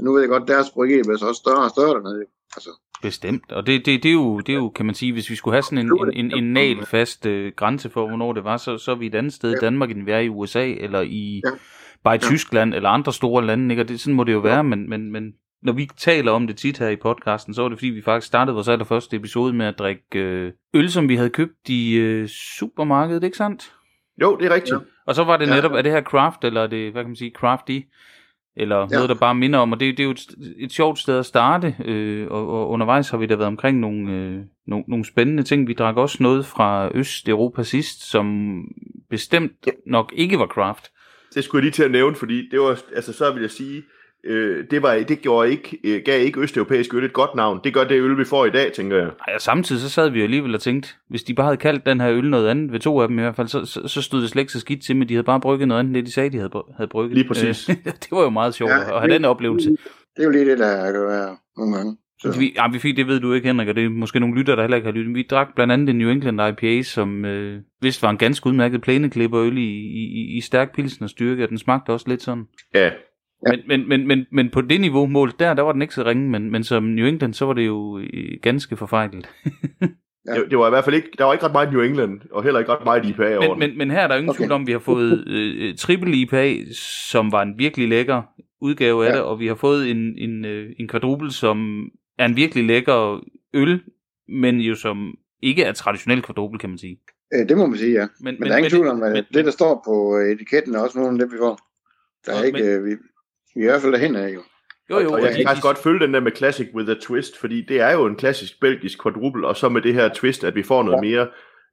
[0.04, 2.24] Nu ved jeg godt, deres bryggeri bliver så også større og større dernede.
[2.56, 2.70] Altså,
[3.02, 5.34] Bestemt, og det, det, det, er jo, det er jo, kan man sige, hvis vi
[5.34, 8.78] skulle have sådan en, en, en, en nalfast øh, grænse for, hvornår det var, så,
[8.78, 9.66] så er vi et andet sted i Ja.
[9.66, 11.50] Danmark, end vi er i USA, eller i Ja.
[12.04, 12.26] Bare i Ja.
[12.28, 13.82] Tyskland, eller andre store lande, ikke?
[13.82, 16.56] og det, sådan må det jo være, men, men, men når vi taler om det
[16.56, 19.66] tit her i podcasten, så var det fordi, vi faktisk startede vores allerførste episode med
[19.66, 23.72] at drikke øh, øl, som vi havde købt i øh, supermarkedet, ikke sandt?
[24.20, 24.72] Jo, det er rigtigt.
[24.72, 24.78] Ja.
[25.06, 25.54] Og så var det Ja.
[25.54, 27.78] netop, er det her craft, eller er det, hvad kan man sige, crafty,
[28.56, 28.82] eller ja.
[28.82, 28.94] Ja.
[28.96, 30.26] noget, der bare minder om, og det, det er jo et,
[30.58, 34.12] et sjovt sted at starte, øh, og, og undervejs har vi da været omkring nogle,
[34.12, 35.68] øh, nogle, nogle spændende ting.
[35.68, 38.56] Vi drak også noget fra Østeuropa sidst, som
[39.10, 40.88] bestemt nok ikke var craft.
[41.34, 43.82] Det skulle jeg lige til at nævne, fordi det var, altså så vil jeg sige,
[44.24, 47.60] øh, det, var, det gjorde ikke, øh, gav ikke østeuropæisk øl et godt navn.
[47.64, 49.10] Det gør det øl, vi får i dag, tænker jeg.
[49.28, 51.86] Ej, og samtidig så sad vi jo alligevel og tænkte, hvis de bare havde kaldt
[51.86, 54.02] den her øl noget andet, ved to af dem i hvert fald, så, så, så
[54.02, 55.94] stod det slet ikke så skidt til, men de havde bare brygget noget andet, end
[55.96, 57.14] det de sagde, de havde, havde brygget.
[57.14, 57.68] Lige præcis.
[57.68, 59.70] Øh, det var jo meget sjovt Ja, at have den oplevelse.
[60.16, 61.96] Det er jo lige det, der kan være nogle gange.
[62.22, 62.38] Så.
[62.38, 64.54] Vi, ja, vi fik, det ved du ikke, Henrik, og det er måske nogle lytter,
[64.56, 65.14] der heller ikke har lyttet.
[65.14, 68.82] Vi drak blandt andet en New England IPA, som øh, vist var en ganske udmærket
[68.82, 72.44] plæneklipperøl i, i, i- i stærk pilsen og styrke, og den smagte også lidt sådan.
[72.74, 72.90] Ja,
[73.50, 76.02] Men, men, men, men, men på det niveau målt der, der var den ikke så
[76.04, 79.28] ringe, men, men som New England, så var det jo øh, ganske forfejlet.
[80.26, 80.34] Ja.
[80.40, 82.42] det, det, var i hvert fald ikke, der var ikke ret meget New England, og
[82.44, 84.38] heller ikke ret meget IPA over Men, men, men her er der ingen Okay.
[84.38, 86.54] tvivl om, vi har fået øh, øh, triple IPA,
[87.10, 88.22] som var en virkelig lækker
[88.60, 89.14] udgave af Ja.
[89.14, 91.84] det, og vi har fået en, en, øh, en quadruple, som
[92.22, 93.80] er en virkelig lækker øl,
[94.28, 97.00] men jo som ikke er traditionel quadruple, kan man sige.
[97.34, 98.06] Øh, det må man sige, ja.
[98.20, 100.74] Men, Men, der er ingen tvivl om, at men- det, der står på øh, etiketten,
[100.74, 101.58] er også nogle af dem, vi får.
[102.26, 102.90] Der er ikke, øh, vi,
[103.54, 104.40] vi er i hvert fald derhen af, jo.
[104.90, 106.90] Jo, jo, og og jeg de- kan faktisk godt følge den der med Classic with
[106.90, 110.08] a Twist, fordi det er jo en klassisk belgisk quadruple, og så med det her
[110.08, 111.08] twist, at vi får noget Ja.
[111.10, 111.28] mere,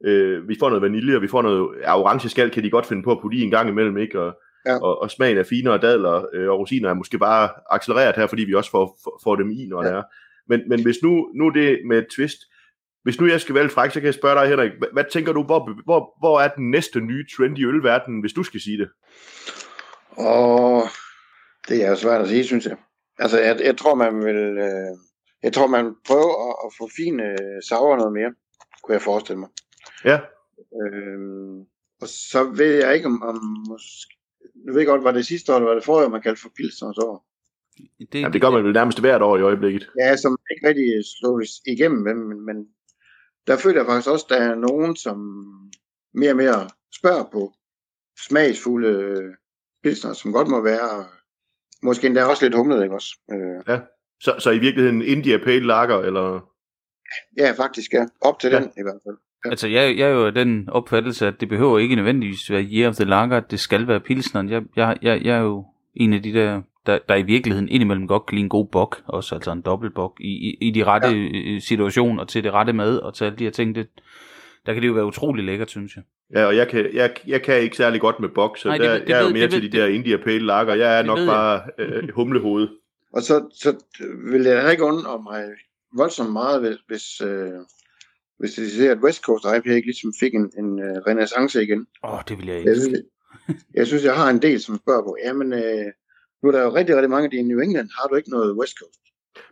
[0.06, 2.86] øh, vi får noget vanilje, og vi får noget, ja, orange skal kan de godt
[2.86, 4.20] finde på at putte i en gang imellem, ikke?
[4.22, 4.34] Og,
[4.66, 4.80] Ja.
[4.84, 8.44] og, og smagen af finere dadler øh, og rosiner er måske bare accelereret her, fordi
[8.44, 9.90] vi også får, får, får dem i, når Ja.
[9.90, 10.04] det er.
[10.50, 12.38] Men, men hvis nu, nu det med et twist,
[13.04, 15.34] hvis nu jeg skal vælge fræk, så kan jeg spørge dig, Henrik, hvad, hvad tænker
[15.34, 18.78] du, hvor, hvor, hvor er den næste nye trend i ølverdenen, hvis du skal sige
[18.78, 18.90] det?
[20.18, 20.84] Og
[21.68, 22.78] det er jo svært at sige, synes jeg.
[23.20, 24.58] Altså, jeg, jeg tror, man vil...
[24.58, 24.98] Øh,
[25.44, 28.34] jeg tror, man prøver at, at få fine øh, sauer noget mere,
[28.84, 29.50] kunne jeg forestille mig.
[30.06, 30.20] Ja,
[30.82, 31.60] Øhm,
[32.02, 33.38] og så ved jeg ikke, om, om
[33.70, 34.16] måske,
[34.66, 36.52] nu ved jeg godt, var det sidste år, eller var det forrige, man kaldte for
[36.58, 37.26] pilsnerens år.
[38.12, 39.90] Det, Jamen, det gør man vel nærmest hvert år i øjeblikket.
[40.00, 40.90] Ja, som ikke rigtig
[41.20, 42.68] slog igennem, men, men,
[43.48, 45.18] der føler jeg faktisk også, at der er nogen, som
[46.14, 47.54] mere og mere spørger på
[48.28, 49.34] smagsfulde øh,
[49.84, 51.06] pilsner, som godt må være,
[51.84, 53.18] måske endda også lidt humlet, ikke også?
[53.34, 53.80] Øh,
[54.22, 56.50] Så, så i virkeligheden India Pale Lager, eller...
[57.38, 58.06] ja, faktisk, ja.
[58.22, 58.56] Op til Ja.
[58.56, 58.62] ja.
[58.62, 59.18] den i hvert fald.
[59.46, 62.96] Altså, jeg, jeg er jo den opfattelse, at det behøver ikke nødvendigvis være Year of
[62.96, 64.50] the Lager, at det skal være pilsneren.
[64.50, 68.08] Jeg, jeg, jeg, jeg er jo en af de der, der, der i virkeligheden indimellem
[68.08, 71.08] godt kan lide en god bok, også altså en dobbeltbok, i, i, i de rette
[71.08, 71.60] ja.
[71.60, 73.88] situationer, til det rette mad, og til alle de her ting, det,
[74.66, 76.04] der kan det jo være utrolig lækkert, synes jeg.
[76.36, 78.86] Ja, og jeg kan, jeg, jeg kan ikke særlig godt med boks, så Nej, det
[78.86, 80.46] der, ved- det jeg er jo ved- mere det til ved- de der India Pale
[80.46, 80.74] Lager.
[80.76, 81.34] Jeg er det nok ved jeg.
[81.34, 82.68] bare øh, humlehoved.
[83.14, 83.76] Og så, så
[84.32, 85.44] vil jeg ikke undre mig
[85.98, 87.50] voldsomt meget, hvis, hvis, øh,
[88.40, 91.88] hvis de ser, at West Coast IPA ikke ligesom fik en, en uh, renaissance igen.
[92.04, 92.82] Åh, oh, det vil jeg Jeg ikke.
[92.82, 93.00] synes,
[93.74, 95.86] jeg synes, jeg har en del, som spørger på, jamen, øh,
[96.44, 97.90] nu er der jo rigtig, rigtig mange af de i New England.
[98.00, 99.00] Har du ikke noget West Coast?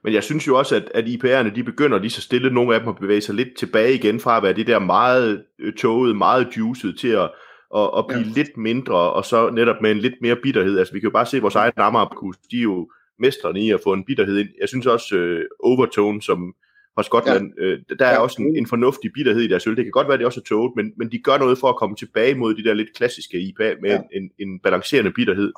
[0.04, 2.80] Men jeg synes jo også, at, at IPA'erne, de begynder lige så stille, nogle af
[2.80, 6.15] dem at bevæge sig lidt tilbage igen fra at være det der meget øh, tåget,
[6.15, 7.30] meget juicet til at,
[7.76, 8.32] at, at blive ja.
[8.36, 10.80] Lidt mindre, og så netop med en lidt mere bitterhed.
[10.80, 13.80] Altså vi kan jo bare se vores egen Amagerkus, de er jo mestrene i at
[13.84, 14.50] få en bitterhed ind.
[14.62, 16.54] Jeg synes også uh, Overtone, som
[16.95, 17.63] fra Skotland, ja.
[17.63, 18.17] øh, der er Ja.
[18.17, 19.76] også en, en fornuftig bitterhed i deres øl.
[19.76, 21.69] Det kan godt være, at det også er tåget, men, men de gør noget for
[21.69, 24.00] at komme tilbage mod de der lidt klassiske IPA med ja.
[24.13, 25.52] En, en balancerende bitterhed.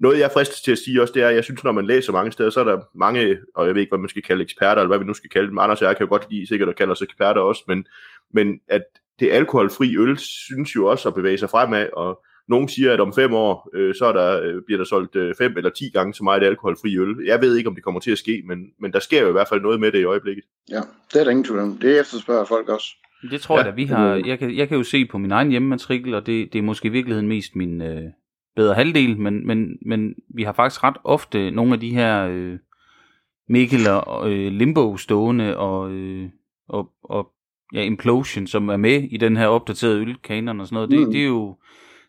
[0.00, 2.12] Noget, jeg fristes til at sige også, det er, at jeg synes, når man læser
[2.12, 4.82] mange steder, så er der mange, og jeg ved ikke, hvad man skal kalde eksperter,
[4.82, 5.58] eller hvad vi nu skal kalde dem.
[5.58, 7.86] Anders og jeg kan jo godt lide sikkert at kalde os eksperter også, men,
[8.34, 8.82] men at
[9.20, 13.12] det alkoholfri øl synes jo også at bevæge sig fremad, og nogen siger, at om
[13.14, 16.14] fem år, øh, så er der, øh, bliver der solgt øh, fem eller ti gange
[16.14, 17.16] så meget alkoholfri øl.
[17.26, 19.32] Jeg ved ikke, om det kommer til at ske, men, men der sker jo i
[19.32, 20.44] hvert fald noget med det i øjeblikket.
[20.70, 20.80] Ja,
[21.12, 21.78] det er der ingen tvivl om.
[21.78, 22.86] Det efterspørger folk også.
[23.30, 23.64] Det tror Ja.
[23.64, 26.26] jeg da, vi har, jeg kan, jeg kan jo se på min egen hjemmematrikel, og
[26.26, 28.02] det, det er måske i virkeligheden mest min øh,
[28.58, 32.58] bedre halvdel, men, men, men vi har faktisk ret ofte nogle af de her øh,
[33.48, 36.28] Mikkel og øh, Limbo stående, og, øh,
[36.68, 37.28] og, og
[37.74, 41.12] ja, Implosion, som er med i den her opdaterede ølkanon og sådan noget, det, Mm.
[41.12, 41.56] det er jo,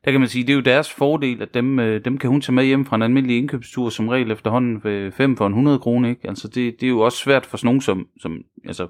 [0.05, 2.41] der kan man sige, det er jo deres fordel, at dem, øh, dem kan hun
[2.41, 5.79] tage med hjem fra en almindelig indkøbstur, som regel efterhånden ved 5 for en 100
[5.79, 6.27] kroner, ikke?
[6.27, 8.87] Altså det, det er jo også svært for sådan nogen som, som altså,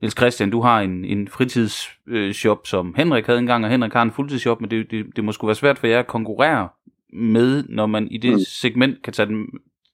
[0.00, 4.02] Niels Christian, du har en, en fritidsshop, øh, som Henrik havde engang, og Henrik har
[4.02, 6.68] en fuldtidsshop, men det, det, det må sgu være svært for jer at konkurrere
[7.12, 8.38] med, når man i det Mm.
[8.38, 9.46] segment kan tage, den,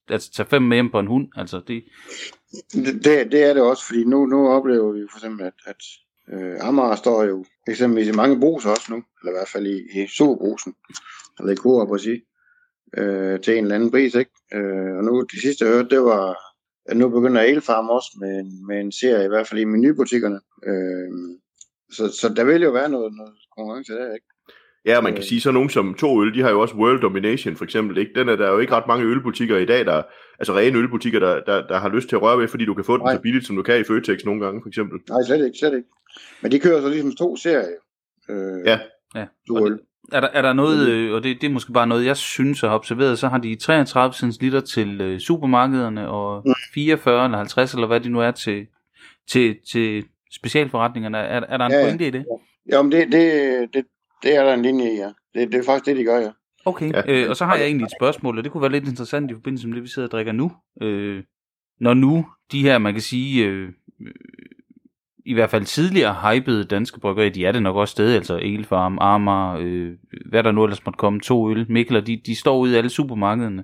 [0.09, 1.27] altså tage fem med hjem på en hund.
[1.35, 1.83] Altså det,
[3.03, 5.75] Det, det, er det også, fordi nu, nu oplever vi for eksempel, at, at
[6.33, 10.01] øh, Amager står jo eksempelvis i mange bruser også nu, eller i hvert fald i,
[10.03, 10.73] i superbrusen,
[11.39, 12.21] eller i Coop at sige,
[12.97, 14.31] øh, til en eller anden pris, ikke?
[14.53, 16.37] Øh, og nu, det sidste jeg hørte, det var,
[16.93, 20.39] nu begynder Elfarm også med, en- med en serie, i hvert fald i menubutikkerne.
[20.67, 21.09] Øh,
[21.91, 24.25] så, så der vil jo være noget, noget konkurrence der, ikke?
[24.85, 25.27] Ja, man kan Øh.
[25.27, 27.97] sige, så nogen som to øl, de har jo også World Domination for eksempel.
[27.97, 28.11] Ikke?
[28.15, 30.03] Den er der er jo ikke ret mange ølbutikker i dag, der,
[30.39, 32.83] altså rene ølbutikker, der, der, der har lyst til at røre ved, fordi du kan
[32.85, 33.15] få den Nej.
[33.15, 34.99] så billigt, som du kan i Føtex nogle gange for eksempel.
[35.09, 35.89] Nej, slet ikke, slet ikke.
[36.41, 37.75] Men de kører så ligesom to serier.
[38.29, 38.79] Øh, Ja.
[39.15, 39.25] ja.
[39.47, 39.79] To øl.
[40.11, 42.63] Er, der, er der noget, øh, og det, det er måske bare noget, jeg synes
[42.63, 46.53] at have observeret, så har de 33 liter til øh, supermarkederne, og Mm.
[46.73, 48.67] 44 eller 50, eller hvad det nu er, til,
[49.29, 51.17] til, til specialforretningerne.
[51.17, 51.85] Er, er der en Ja, ja.
[51.85, 52.25] pointe i det?
[52.73, 53.85] Jo, men det, det, det,
[54.23, 55.09] det er der en linje i, ja.
[55.35, 56.29] Det, det er faktisk det, de gør, ja.
[56.65, 57.01] Okay, Ja.
[57.07, 57.13] ja.
[57.23, 59.33] øh, og så har jeg egentlig et spørgsmål, og det kunne være lidt interessant i
[59.33, 60.51] forbindelse med det, vi sidder og drikker nu.
[60.81, 61.23] Øh,
[61.79, 63.69] når nu de her, man kan sige, øh,
[65.25, 68.97] i hvert fald tidligere hypede danske bryggerier, de er det nok også stadig, altså Elfarm,
[69.01, 69.91] Armar, øh,
[70.29, 72.89] hvad der nu ellers måtte komme, to øl, Mikkeler, de, de står ude i alle
[72.89, 73.63] supermarkederne.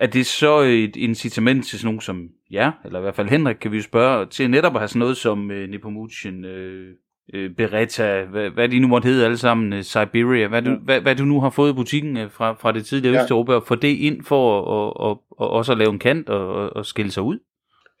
[0.00, 3.56] Er det så et incitament til sådan nogen som ja, eller i hvert fald Henrik,
[3.56, 6.86] kan vi jo spørge, til netop at have sådan noget som øh, Nepomucen, øh,
[7.34, 10.76] øh, Beretta, hvad, hvad de nu måtte hedde alle sammen, øh, Siberia, hvad du, Ja.
[10.76, 13.22] hvad, hvad du nu har fået i butikken øh, fra, fra det tidligere Ja.
[13.22, 16.28] Østeuropa, og få det ind for at og, og, og også at lave en kant
[16.28, 17.38] og, og, og skille sig ud?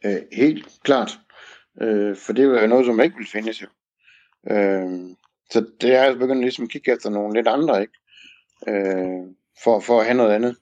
[0.06, 1.18] Øh, helt klart.
[1.82, 3.66] Øh, for det er jo noget, som ikke vil findes jo.
[4.50, 5.16] Øh,
[5.50, 7.92] så det er jeg begyndt ligesom at kigge efter nogle lidt andre, ikke?
[8.68, 9.26] Øh,
[9.64, 10.56] for, for at have noget andet.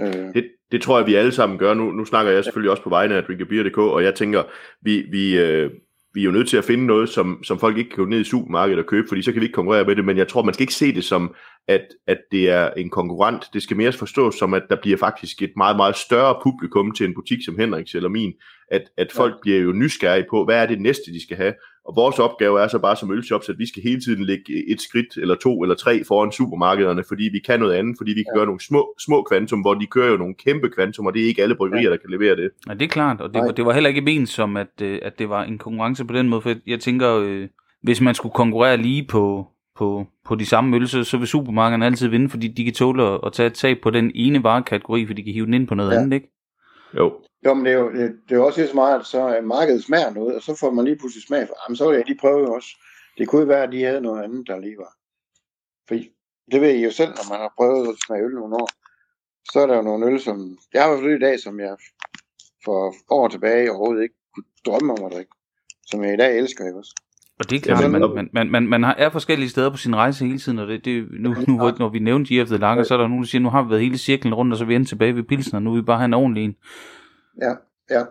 [0.00, 1.74] Øh, Det, det tror jeg, vi alle sammen gør.
[1.74, 4.42] Nu, nu snakker jeg selvfølgelig også på vegne af drinkabeer.dk, og jeg tænker,
[4.80, 5.70] vi, vi, øh,
[6.14, 8.20] vi er jo nødt til at finde noget, som, som folk ikke kan gå ned
[8.20, 10.42] i supermarkedet og købe, fordi så kan vi ikke konkurrere med det, men jeg tror,
[10.42, 11.34] man skal ikke se det som,
[11.68, 13.44] at, at det er en konkurrent.
[13.52, 17.06] Det skal mere forstås som, at der bliver faktisk et meget, meget større publikum til
[17.06, 18.32] en butik som Henriks eller min,
[18.70, 21.54] at, at folk bliver jo nysgerrige på, hvad er det næste, de skal have.
[21.84, 24.80] Og vores opgave er så bare som ølshops, at vi skal hele tiden lægge et
[24.80, 28.32] skridt eller to eller tre foran supermarkederne, fordi vi kan noget andet, fordi vi kan
[28.34, 28.38] Ja.
[28.38, 31.26] gøre nogle små, små kvantum, hvor de kører jo nogle kæmpe kvantum, og det er
[31.26, 32.50] ikke alle bryggerier, der kan levere det.
[32.68, 34.98] Ja, det er klart, og det, var, det var heller ikke ment som, at, øh,
[35.02, 37.48] at det var en konkurrence på den måde, for jeg, tænker, øh,
[37.82, 41.86] hvis man skulle konkurrere lige på, på, på de samme øl, så, så vil supermarkederne
[41.86, 45.06] altid vinde, fordi de kan tåle at, at tage et tab på den ene varekategori,
[45.06, 45.94] for de kan hive den ind på noget Ja.
[45.96, 46.02] ja.
[46.02, 46.30] andet, ikke?
[46.96, 47.12] Jo,
[47.50, 49.40] jo, men det er jo, det, det er jo også lige så meget, at så
[49.44, 52.06] markedet smager noget, og så får man lige pludselig smag for, jamen så vil jeg
[52.06, 52.68] lige prøve også.
[53.18, 54.92] Det kunne jo være, at de havde noget andet, der lige var.
[55.88, 55.94] For
[56.52, 58.68] det ved I jo selv, når man har prøvet at smage øl nogle år.
[59.52, 60.58] Så er der jo nogle øl, som...
[60.74, 61.76] Jeg har i hvert fald øl i dag, som jeg
[62.64, 65.32] for år tilbage overhovedet ikke kunne drømme om at drikke.
[65.86, 66.94] Som jeg i dag elsker, ikke også?
[67.40, 69.96] Og det er klart, man, man, man, man, man har, er forskellige steder på sin
[69.96, 72.82] rejse hele tiden, og det, det nu, nu hvor- når vi nævnte GF The Lager,
[72.82, 74.64] så er der nogen, der siger, nu har vi været hele cirklen rundt, og så
[74.64, 76.56] er vi endt tilbage ved Pilsen, og nu vil vi bare have en ordentlig en.
[77.42, 77.52] Ja,
[77.90, 78.02] ja.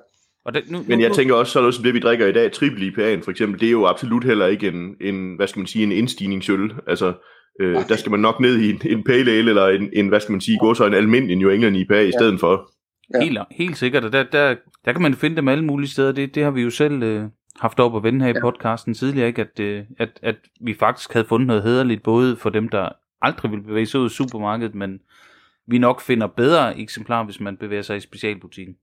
[0.45, 2.32] Og det, nu, men jeg nu- tænker også, sådan noget som det, vi drikker i
[2.32, 5.59] dag, triple IPA'en for eksempel, det er jo absolut heller ikke en, en hvad skal
[5.59, 6.74] man sige, en indstigningsøl.
[6.88, 7.13] Altså,
[7.61, 10.19] øh, der skal man nok ned i en, en pale ale, eller en, en hvad
[10.19, 12.71] skal man sige, gå så en almindelig New England IPA i stedet for.
[13.13, 13.24] Ja.
[13.24, 14.55] Helt, helt sikkert, og der, der,
[14.86, 16.11] der kan man finde dem alle mulige steder.
[16.11, 17.24] Det, det har vi jo selv øh,
[17.59, 18.41] haft op at vende her i Ja.
[18.41, 19.41] podcasten tidligere, ikke?
[19.41, 22.89] At, øh, at, at vi faktisk havde fundet noget hederligt, både for dem, der
[23.21, 24.99] aldrig vil bevæge sig ud i supermarkedet, men
[25.67, 28.76] vi nok finder bedre eksemplarer, hvis man bevæger sig i specialbutikken.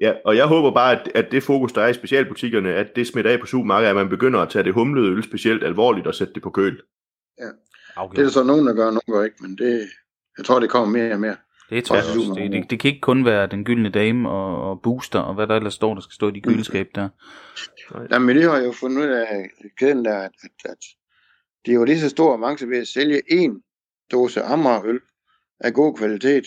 [0.00, 3.06] Ja, og jeg håber bare, at, at det fokus, der er i specialbutikkerne, at det
[3.06, 6.14] smitter af på supermarkedet, at man begynder at tage det humlede øl specielt alvorligt og
[6.14, 6.82] sætte det på køl.
[8.12, 9.88] Det er der så nogen, der gør, nogen gør ikke, men det,
[10.38, 11.36] jeg tror, det kommer mere og mere.
[11.70, 12.34] Det tror jeg Ja, også.
[12.42, 15.46] Det, det, det kan ikke kun være den gyldne dame og, og booster, og hvad
[15.46, 17.08] der ellers står, der skal stå i de køleskab der.
[18.10, 20.78] Ja, men de har jo fundet ud af kæden der, at, at, at
[21.66, 23.62] de er jo lige så store avance ved at sælge en
[24.12, 25.00] dåse Amagerøl
[25.60, 26.44] af god kvalitet,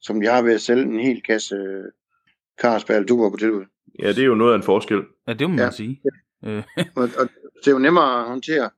[0.00, 1.56] som de har ved at sælge en hel kasse
[2.60, 3.64] Carlsberg Duber på tilbud.
[4.02, 5.02] Ja, det er jo noget af en forskel.
[5.28, 5.70] Ja, det må man Ja.
[5.70, 6.02] sige.
[6.44, 6.62] Øh,
[6.96, 7.28] Og, og
[7.64, 8.70] det er jo nemmere at håndtere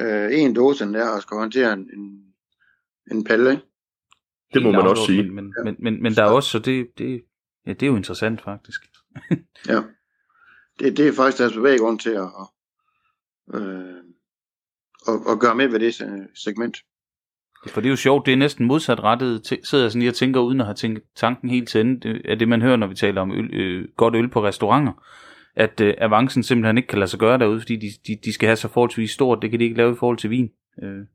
[0.00, 2.34] øh, en dåse, end det er at skal håndtere en, en,
[3.10, 3.62] en palle, ikke?
[4.54, 5.22] Det må man også sige.
[5.22, 7.22] Men, men, men, men, men der er også, så det, det,
[7.66, 8.80] ja, det er jo interessant faktisk.
[9.68, 9.82] Ja.
[10.78, 12.22] Det, det er faktisk deres bevæggrund til at,
[13.54, 13.96] at, øh,
[15.08, 15.94] at, at gøre med ved det
[16.34, 16.76] segment.
[17.68, 20.14] For det er jo sjovt, det er næsten modsat rettet, sidder jeg sådan lige og
[20.14, 22.86] tænker, uden at have tænkt tanken helt til ende, det er det, man hører, når
[22.86, 24.92] vi taler om øl, øh, godt øl på restauranter.
[25.54, 28.46] at øh, avancen simpelthen ikke kan lade sig gøre derude, fordi de, de, de skal
[28.46, 30.50] have så forholdsvis stort, det kan de ikke lave i forhold til vin.
[30.82, 31.06] Øh,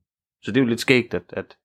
[0.42, 1.58] så det er jo lidt skægt, at, at,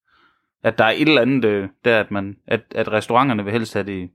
[0.63, 3.75] at der er et eller andet øh, der, at, man, at, at restauranterne vil helst
[3.75, 4.11] have det,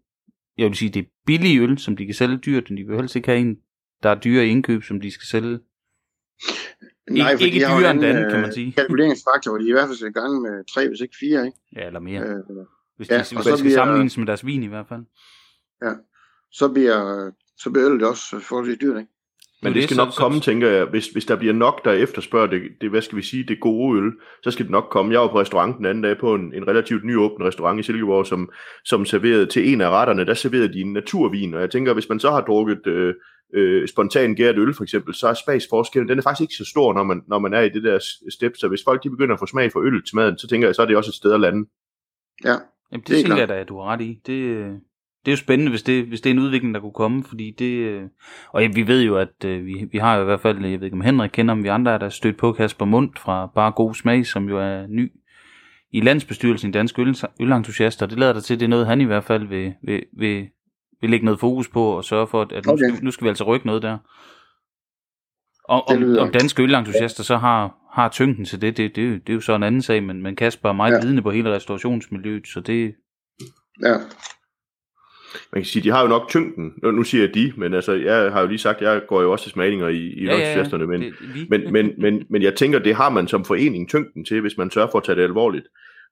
[0.57, 2.95] jeg vil sige, det er billige øl, som de kan sælge dyrt, men de vil
[2.95, 3.57] helst ikke have en,
[4.03, 5.59] der er dyre i indkøb, som de skal sælge.
[7.09, 8.71] Nej, ikke for ikke dyrere end en, andet, kan øh, man sige.
[8.71, 11.57] Kalkuleringsfaktor, hvor de i hvert fald skal i gang med tre, hvis ikke fire, ikke?
[11.75, 12.21] Ja, eller mere.
[12.21, 12.35] Øh,
[12.97, 14.85] Hvis ja, de, og hvis så de skal bliver- sammenlignes med deres vin i hvert
[14.89, 15.01] fald.
[16.51, 19.11] så bliver, så bliver øllet også forholdsvis dyrt, ikke?
[19.61, 21.85] Men Det er det skal nok så- komme, tænker jeg, hvis, hvis der bliver nok,
[21.85, 24.11] der efterspørger det, det, hvad skal vi sige, det gode øl,
[24.43, 25.11] så skal det nok komme.
[25.13, 28.25] Jeg var på restaurant den anden dag på en, en relativt nyåbnet restaurant i Silkeborg,
[28.25, 28.49] som,
[28.85, 32.09] som serverede til en af retterne, der serverede de en naturvin, og jeg tænker, hvis
[32.09, 33.13] man så har drukket øh,
[33.53, 36.93] øh, spontan gært øl for eksempel, så er smagsforskellen, den er faktisk ikke så stor,
[36.93, 39.39] når man, når man er i det der step, så hvis folk de begynder at
[39.39, 41.33] få smag for øl til maden, så tænker jeg, så er det også et sted
[41.33, 41.69] at lande.
[42.45, 42.55] Ja,
[42.91, 44.21] Jamen, det, Det er tænker jeg da, at du har ret i.
[44.25, 44.69] Det, øh,
[45.25, 47.51] det er jo spændende, hvis det, hvis det er en udvikling, der kunne komme, fordi
[47.59, 47.73] det...
[47.75, 48.03] øh,
[48.49, 50.79] Og ja, vi ved jo, at øh, vi, vi har jo i hvert fald, jeg
[50.79, 53.51] ved ikke om Henrik kender, om vi andre er der stødt på Kasper Mundt fra
[53.55, 55.11] Bare God Smag, som jo er ny
[55.91, 58.05] i landsbestyrelsen i Danske Øl, Ølentusiaster.
[58.05, 60.47] Det lader der til, det er noget, han i hvert fald vil, vil, vil,
[61.05, 62.83] vil lægge noget fokus på og sørge for, at, nu, Okay.
[62.89, 63.97] skal, nu skal vi altså rykke noget der.
[65.63, 69.13] Og om, om danske ølentusiaster så har, har tyngden til det, det, det, er jo-
[69.13, 70.99] det er jo så en anden sag, men, men Kasper er meget Ja.
[71.01, 72.95] vidende på hele restaurationsmiljøet, så det,
[73.83, 73.95] ja.
[75.53, 76.73] Man kan sige, de har jo nok tyngden.
[76.83, 79.31] Nu, nu siger jeg de, men altså, jeg har jo lige sagt, jeg går jo
[79.31, 80.77] også til smagninger i, i ja, ja, ja.
[80.77, 81.13] men, det,
[81.49, 84.71] men, men, men, men jeg tænker, det har man som forening tyngden til, hvis man
[84.71, 85.67] sørger for at tage det alvorligt.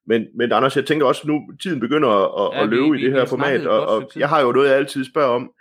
[0.08, 3.00] Men, men Anders, jeg tænker også nu, tiden begynder at, Ja, at vi- løbe vi-
[3.00, 5.30] i det vi her snakkede format, og, og jeg har jo noget, jeg altid spørger
[5.30, 5.52] om.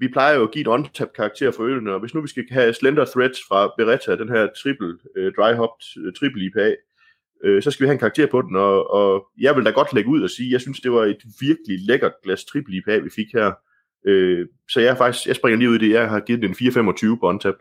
[0.00, 2.44] Vi plejer jo at give et on-tap karakter for ølene, og hvis nu vi skal
[2.50, 6.74] have Slender Threads fra Beretta, den her triple, øh, dry hopped øh, triple IPA,
[7.44, 9.92] øh, så skal vi have en karakter på den, og, og jeg vil da godt
[9.94, 13.10] lægge ud og sige, jeg synes, det var et virkelig lækkert glas triple IPA, vi
[13.16, 13.52] fik her.
[14.06, 16.50] Øh, så jeg, er faktisk, jeg springer lige ud i det, jeg har givet den
[16.50, 17.54] en 4,25 på on-tap.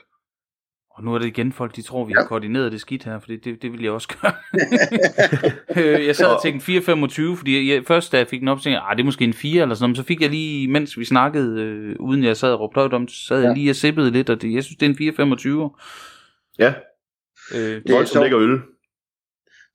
[1.00, 2.20] Og nu er det igen folk, de tror, vi Ja.
[2.22, 4.34] har koordineret det skidt her, for det, det, det vil jeg også gøre.
[5.78, 6.66] Øh, jeg sad og tænkte
[7.32, 9.24] 4,25, fordi jeg, først da jeg fik den op, tænkte jeg, "Ah, det er måske
[9.24, 12.24] en 4 eller sådan noget, men så fik jeg lige, mens vi snakkede, øh, uden
[12.24, 13.48] jeg sad og råbte højt om, så sad ja.
[13.48, 15.76] jeg lige og sippede lidt, og det, jeg synes, det er en 4,25.
[16.60, 16.74] Ja,
[17.56, 18.62] Øh, Det er så- lækker øl.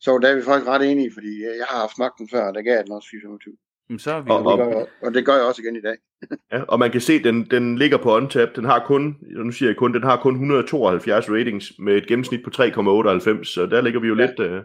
[0.00, 2.54] Så der er vi faktisk ret enige, fordi jeg har haft smagt den før, og
[2.54, 3.54] der gav jeg den også 425.
[3.90, 4.46] men så er vi Og-.
[4.46, 5.96] Og, det gør jeg, og det gør jeg også igen i dag.
[6.52, 8.48] Ja, og man kan se, den, den ligger på OnTap.
[8.56, 12.40] Den har kun, nu siger jeg kun, den har kun 172 ratings med et gennemsnit
[12.44, 14.26] på 3,98, så der ligger vi jo Ja.
[14.26, 14.58] lidt uh,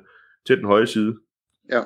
[0.48, 1.16] til den høje side.
[1.72, 1.80] Ja.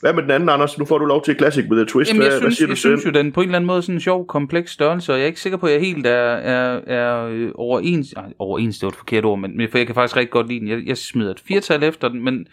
[0.00, 0.78] Hvad med den anden, Anders?
[0.78, 2.10] Nu får du lov til Classic with a Twist.
[2.10, 3.14] Jamen, jeg hvad, hvad synes, siger du jeg til synes den?
[3.14, 5.22] jo, den på en eller anden måde er sådan en sjov, kompleks størrelse, og jeg
[5.22, 8.12] er ikke sikker på, at jeg helt er, er, er øh, overens...
[8.12, 10.48] Ej, overens, det var et forkert ord, men, men for jeg kan faktisk rigtig godt
[10.48, 10.68] lide den.
[10.68, 12.46] Jeg, jeg smider et firtal efter den, men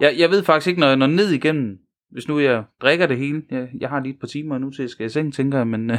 [0.00, 1.76] jeg, jeg ved faktisk ikke, når jeg når ned igennem,
[2.10, 4.82] hvis nu jeg drikker det hele, jeg, jeg har lige et par timer nu til,
[4.82, 5.98] jeg skal i seng, tænker jeg, men, øh,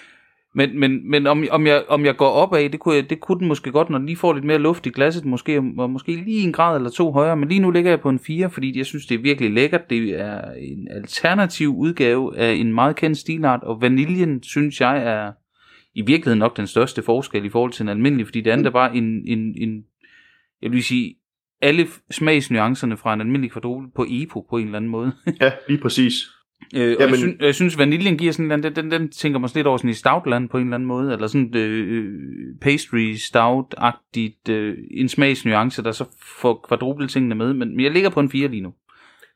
[0.54, 3.20] men, men, men om, om, jeg, om jeg går op af, det kunne, jeg, det
[3.20, 5.90] kunne den måske godt, når den lige får lidt mere luft i glasset, måske, og
[5.90, 8.50] måske lige en grad eller to højere, men lige nu ligger jeg på en 4,
[8.50, 9.90] fordi jeg synes, det er virkelig lækkert.
[9.90, 15.32] Det er en alternativ udgave af en meget kendt stilart, og vaniljen, synes jeg, er
[15.94, 18.70] i virkeligheden nok den største forskel i forhold til en almindelig, fordi det andet er
[18.70, 19.84] bare en, en, en
[20.62, 21.14] jeg vil sige,
[21.62, 25.12] alle smagsnuancerne fra en almindelig kvadruple på EPO på en eller anden måde.
[25.40, 26.14] Ja, lige præcis.
[26.76, 29.50] Øh, Jamen- jeg, synes, jeg synes, vaniljen giver sådan en, den, den, den tænker man
[29.54, 32.04] lidt over sådan i stoutland på en eller anden måde, eller sådan øh,
[32.60, 36.04] pastry stout-agtigt, øh, en smagsnuance, der så
[36.40, 38.72] får kvadruple tingene med, men, men jeg ligger på en 4 lige nu.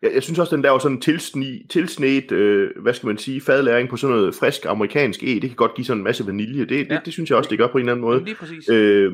[0.03, 3.41] Jeg, jeg synes også, den laver sådan en tilsni, tilsnedt, øh, hvad skal man sige,
[3.41, 5.27] fadlæring på sådan noget frisk amerikansk e.
[5.27, 6.61] Det kan godt give sådan en masse vanilje.
[6.61, 6.99] Det, det, Ja.
[7.05, 8.25] det synes jeg også, det gør på en eller anden måde.
[8.25, 8.69] Lige præcis.
[8.69, 9.13] Øh,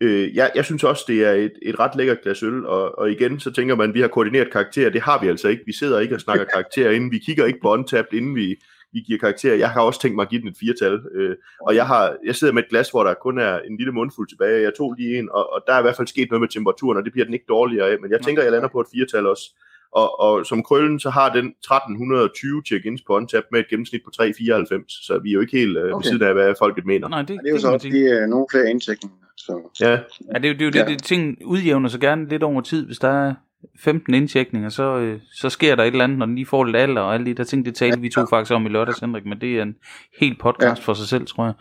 [0.00, 3.10] øh, jeg, jeg synes også, det er et, et ret lækkert glas øl, og, og
[3.10, 4.90] igen, så tænker man, at vi har koordineret karakterer.
[4.90, 5.62] Det har vi altså ikke.
[5.66, 7.10] Vi sidder ikke og snakker karakterer inden.
[7.10, 8.56] Vi kigger ikke på untapped, inden vi,
[8.92, 9.56] vi giver karakterer.
[9.56, 11.00] Jeg har også tænkt mig at give den et firtal.
[11.14, 13.92] Øh, og jeg, har, jeg sidder med et glas, hvor der kun er en lille
[13.92, 14.62] mundfuld tilbage.
[14.62, 16.98] Jeg tog lige en, og, og der er i hvert fald sket noget med temperaturen,
[16.98, 17.96] og det bliver den ikke dårligere af.
[18.02, 19.54] Men jeg tænker, jeg lander på et firtal også.
[19.92, 24.10] Og, og som krøllen, så har den 1320 check-ins på OnTap med et gennemsnit på
[24.10, 25.94] 394, så vi er jo ikke helt øh, okay.
[25.94, 27.08] ved siden af, hvad folket mener.
[27.08, 27.92] Nej, det, det er jo det så også sige.
[27.92, 29.27] give øh, nogle flere indtægninger.
[29.38, 30.84] Så Ja, Ja, det er jo det, er det, Ja.
[30.84, 32.86] det ting udjævner sig gerne lidt over tid.
[32.86, 33.34] Hvis der er
[33.80, 36.76] 15 indtjekninger, så, øh, så sker der et eller andet, når den lige får lidt
[36.76, 39.24] alder og alle de der ting, det talte vi to faktisk om i lørdags, Henrik,
[39.24, 39.76] men det er en
[40.20, 40.84] helt podcast Ja.
[40.84, 41.54] for sig selv, tror jeg.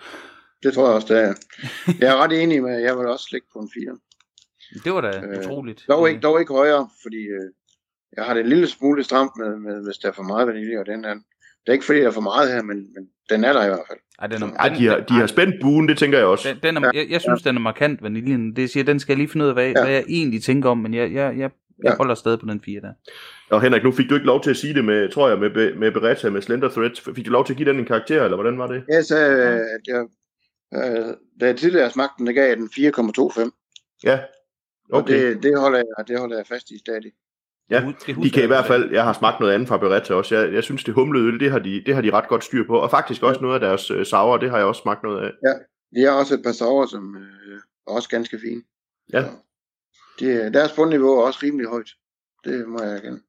[0.64, 1.34] det tror jeg også, det er.
[2.02, 3.98] Jeg er ret enig med, at jeg vil også ligge på en 4.
[4.84, 5.86] Det var da Øh, utroligt.
[5.88, 7.48] Dog ikke, dog ikke højere, fordi øh,
[8.18, 10.80] jeg har det en lille smule stramt med, med, hvis der er for meget vanilje,
[10.80, 11.16] og den her.
[11.68, 13.68] Det er ikke fordi, der er for meget her, men, men den er der i
[13.68, 14.00] hvert fald.
[14.20, 16.50] Ej, den er, Ej, de, har, de har spændt buen, det tænker jeg også.
[16.50, 18.56] Den, den er, jeg, jeg synes, den er markant, vaniljen.
[18.56, 19.84] Det siger, den skal jeg lige finde ud af, hvad, Ja.
[19.84, 21.52] hvad jeg egentlig tænker om, men jeg, jeg, jeg, jeg
[21.84, 21.96] Ja.
[21.96, 22.94] holder stadig på den 4 der.
[23.50, 25.76] Og Henrik, nu fik du ikke lov til at sige det med, tror jeg, med,
[25.76, 27.02] med Beretta, med Slender Threads.
[27.16, 28.84] Fik du lov til at give den en karakter, eller hvordan var det?
[28.90, 30.06] Jeg sagde, at jeg
[30.74, 34.00] Øh, da jeg tidligere smagte den, der gav jeg den 4,25.
[34.04, 34.20] Ja,
[34.94, 35.14] Og okay.
[35.30, 37.12] det, det, holder jeg, det holder jeg fast i stadig.
[37.70, 40.36] Ja, Det De kan i hvert fald, jeg har smagt noget andet fra Beretta også.
[40.36, 42.68] Jeg, jeg synes, det humlede øl, det har, de, det har de ret godt styr
[42.68, 42.78] på.
[42.80, 45.32] Og faktisk også noget af deres øh, sauer, det har jeg også smagt noget af.
[45.96, 47.58] De har også et par sauer, som øh,
[47.88, 48.62] er også ganske fine.
[49.14, 49.22] Ja.
[49.24, 49.30] Så
[50.20, 51.90] Det, deres bundniveau er også rimelig højt.
[52.44, 53.22] Det må jeg erkende.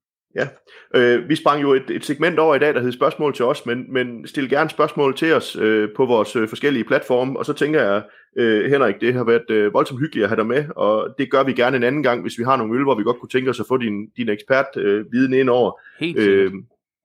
[0.95, 3.66] Øh, vi sprang jo et, et segment over i dag, der hed spørgsmål til os,
[3.66, 7.53] men, men stil gerne spørgsmål til os øh, på vores øh, forskellige platforme, og så
[7.53, 8.03] tænker jeg,
[8.39, 11.43] øh, Henrik, det har været øh, voldsomt hyggeligt at have dig med, og det gør
[11.45, 13.51] vi gerne en anden gang, hvis vi har nogle øl, hvor vi godt kunne tænke
[13.51, 15.81] os at få din, din ekspert øh, viden ind over.
[16.01, 16.45] Helt sikkert.
[16.45, 16.53] Øh,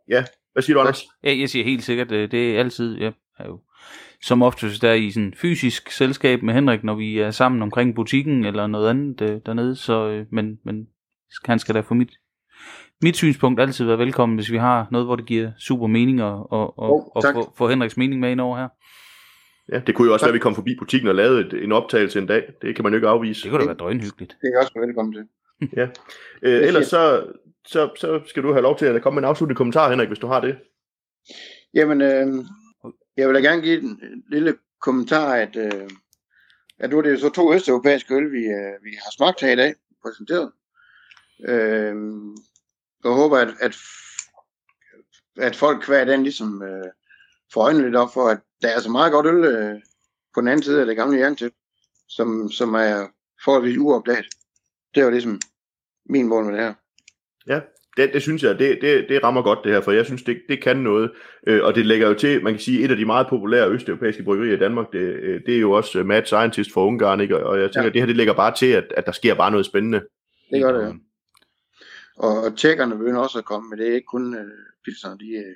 [0.10, 1.04] ja, hvad siger du, Anders?
[1.24, 3.60] Ja, jeg siger helt sikkert, øh, det er altid, jeg er jo
[4.22, 8.46] som oftest der i sådan fysisk selskab med Henrik, når vi er sammen omkring butikken
[8.46, 10.88] eller noget andet øh, dernede, så, øh, men, men
[11.46, 12.12] han skal da få mit,
[13.04, 16.52] mit synspunkt altid være velkommen, hvis vi har noget, hvor det giver super mening, og,
[16.52, 17.34] og, og, Jo, og tak.
[17.36, 18.68] få, få Henriks mening med ind over her.
[19.72, 21.72] Ja, det kunne jo også være, at vi kom forbi butikken og lavede et, en
[21.72, 22.54] optagelse en dag.
[22.62, 23.44] Det kan man jo ikke afvise.
[23.44, 24.38] Det kunne da være drønhyggeligt.
[24.42, 25.28] Det er jeg også velkommen til.
[26.42, 27.26] Øh, ellers så,
[27.68, 30.20] så, så skal du have lov til at komme med en afsluttende kommentar, Henrik, hvis
[30.20, 30.58] du har det.
[31.74, 32.46] Jamen, øh,
[33.18, 35.90] jeg vil da gerne give en en lille kommentar, at, øh,
[36.80, 39.52] at nu er det jo så to østeuropæiske øl, vi, øh, vi har smagt her
[39.52, 39.74] i dag,
[40.06, 40.52] præsenteret.
[41.50, 41.96] Øh,
[43.04, 43.76] jeg håber, at, at,
[45.38, 46.86] at folk hver den ligesom øh,
[47.54, 49.76] får øjnene lidt op for, at der er så meget godt øl øh,
[50.34, 51.52] på den anden side af det gamle jerntæp,
[52.08, 53.08] som, som er
[53.46, 54.26] forholdsvis uopdaget.
[54.96, 55.40] Det var ligesom
[56.10, 56.74] min mål med det her.
[57.98, 60.42] Det, det synes jeg, det, det, det rammer godt det her, for jeg synes, det,
[60.50, 61.12] det kan noget.
[61.48, 64.24] Øh, og det lægger jo til, man kan sige, et af de meget populære østeuropæiske
[64.24, 67.46] bryggerier i Danmark, det, øh, det er jo også øh, Mad Scientist for Ungarn, ikke?
[67.46, 67.86] Og- jeg tænker, Ja.
[67.88, 67.94] ja.
[67.94, 70.02] det her, det lægger bare til, at, at der sker bare noget spændende.
[70.54, 70.92] Det gør det, ja.
[72.18, 74.46] Og, og tjekkerne begynder også at komme, men det er ikke kun øh,
[74.86, 75.18] pilsner.
[75.18, 75.56] De, øh,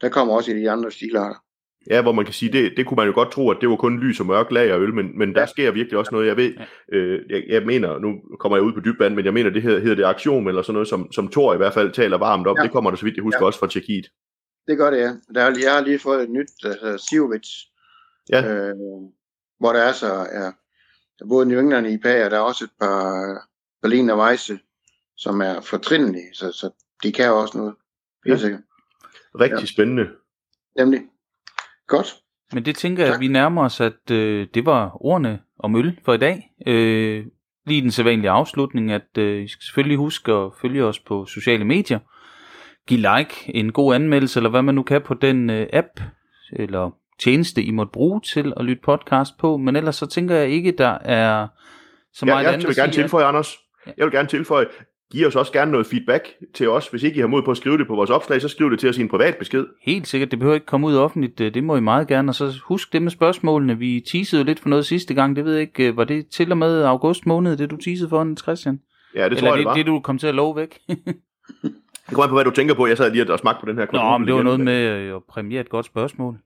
[0.00, 1.36] der kommer også i de andre stilarter.
[1.90, 3.76] Ja, hvor man kan sige, det, det kunne man jo godt tro, at det var
[3.76, 5.46] kun lys og mørk lag og øl, men, men der Ja.
[5.46, 6.26] sker virkelig også noget.
[6.26, 6.54] Jeg ved,
[6.92, 6.96] Ja.
[6.96, 9.80] øh, jeg, jeg mener, nu kommer jeg ud på dybvand, men jeg mener, det hedder,
[9.80, 12.56] hedder det aktion, eller sådan noget, som, som Thor i hvert fald taler varmt om.
[12.58, 12.62] Ja.
[12.62, 13.46] Det kommer der, så vidt jeg husker, Ja.
[13.46, 14.06] også fra Tjekkiet.
[14.68, 15.12] Det gør det, ja.
[15.34, 17.50] Der er, jeg har lige fået et nyt, der hedder Sivovits,
[18.30, 18.52] Ja.
[18.54, 18.74] øh,
[19.60, 20.50] hvor der er så er,
[21.18, 23.48] der er både New England IPA, og der er også et par
[23.82, 24.58] Berliner Weisse,
[25.24, 26.70] som er fortrindelige, så, så
[27.02, 27.74] de kan jo også noget.
[28.26, 28.40] Helt Ja.
[28.40, 28.60] sikkert.
[29.40, 29.66] Rigtig Ja.
[29.66, 30.06] spændende.
[30.78, 31.00] Nemlig.
[31.86, 32.14] Godt.
[32.52, 35.98] Men det tænker jeg, at vi nærmer os, at øh, det var ordene om øl
[36.04, 36.50] for i dag.
[36.66, 37.26] Øh,
[37.66, 41.64] lige den sædvanlige afslutning, at øh, I skal selvfølgelig huske at følge os på sociale
[41.64, 41.98] medier.
[42.86, 46.00] Giv like, en god anmeldelse, eller hvad man nu kan på den øh, app,
[46.52, 49.56] eller tjeneste, I måtte bruge til at lytte podcast på.
[49.56, 51.46] Men ellers så tænker jeg ikke, der er
[52.12, 53.56] så Ja, meget jeg andet vil at gerne tilføje, Anders.
[53.86, 53.92] Ja.
[53.96, 54.66] Jeg vil gerne tilføje,
[55.14, 56.88] giv os også gerne noget feedback til os.
[56.88, 58.78] Hvis ikke I har mod på at skrive det på vores opslag, så skriv det
[58.78, 59.66] til os i en privat besked.
[59.82, 62.30] Helt sikkert, det behøver ikke komme ud offentligt, øh, det må I meget gerne.
[62.30, 65.44] Og så husk det med spørgsmålene, vi teasede jo lidt for noget sidste gang, det
[65.44, 68.24] ved jeg ikke, øh, var det til og med august måned, det du teasede for,
[68.24, 68.80] Niels Christian?
[69.14, 69.74] Ja, det Eller tror jeg, det, det var.
[69.74, 70.78] det, du kom til at love væk?
[72.08, 72.86] Det kommer på, hvad du tænker på.
[72.86, 75.16] Jeg sad lige og smagte på den her Nå, men det var noget med øh,
[75.16, 76.38] at præmiere et godt spørgsmål.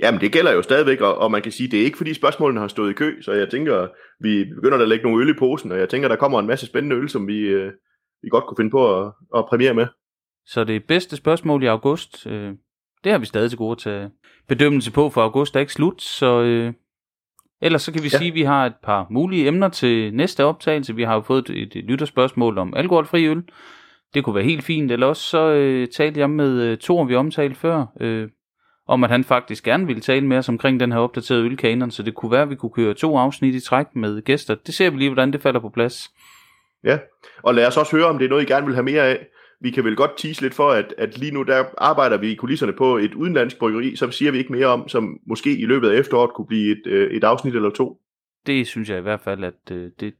[0.00, 2.60] Jamen, det gælder jo stadigvæk, og, og man kan sige, det er ikke fordi spørgsmålene
[2.60, 3.88] har stået i kø, så jeg tænker,
[4.20, 6.66] vi begynder at lægge nogle øl i posen, og jeg tænker, der kommer en masse
[6.66, 7.72] spændende øl, som vi, øh,
[8.22, 9.86] vi godt kunne finde på at, at premiere med.
[10.46, 12.52] Så det bedste spørgsmål i august, øh,
[13.04, 14.10] det har vi stadig til gode at tage
[14.48, 16.72] bedømmelse på, for august er ikke slut, så øh,
[17.62, 18.18] ellers så kan vi Ja.
[18.18, 20.94] sige, at vi har et par mulige emner til næste optagelse.
[20.96, 23.42] Vi har jo fået et, et lytterspørgsmål om alkoholfri øl.
[24.14, 27.14] Det kunne være helt fint, eller også så øh, talte jeg med øh, Thor, vi
[27.14, 28.28] omtalte før, øh,
[28.88, 32.02] om at han faktisk gerne ville tale med os omkring den her opdaterede ølkanon, så
[32.02, 34.54] det kunne være, at vi kunne køre to afsnit i træk med gæster.
[34.54, 36.10] Det ser vi lige, hvordan det falder på plads.
[36.86, 36.98] Ja,
[37.42, 39.26] og lad os også høre, om det er noget, I gerne vil have mere af.
[39.60, 42.34] Vi kan vel godt tease lidt for, at, at lige nu der arbejder vi i
[42.34, 45.90] kulisserne på et udenlandsk bryggeri, som siger vi ikke mere om, som måske i løbet
[45.90, 48.00] af efteråret kunne blive et, øh, et afsnit eller to.
[48.46, 50.14] det synes jeg i hvert fald, at øh, det,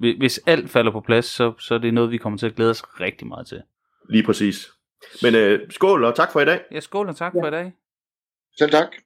[0.00, 2.54] hvi- hvis alt falder på plads, så, så er det noget, vi kommer til at
[2.54, 3.62] glæde os rigtig meget til.
[4.10, 4.70] Lige præcis.
[5.22, 6.60] Men øh, skål, og tak for i dag.
[6.72, 7.72] Ja, skål og tak for i dag.
[8.58, 8.88] Selv tak.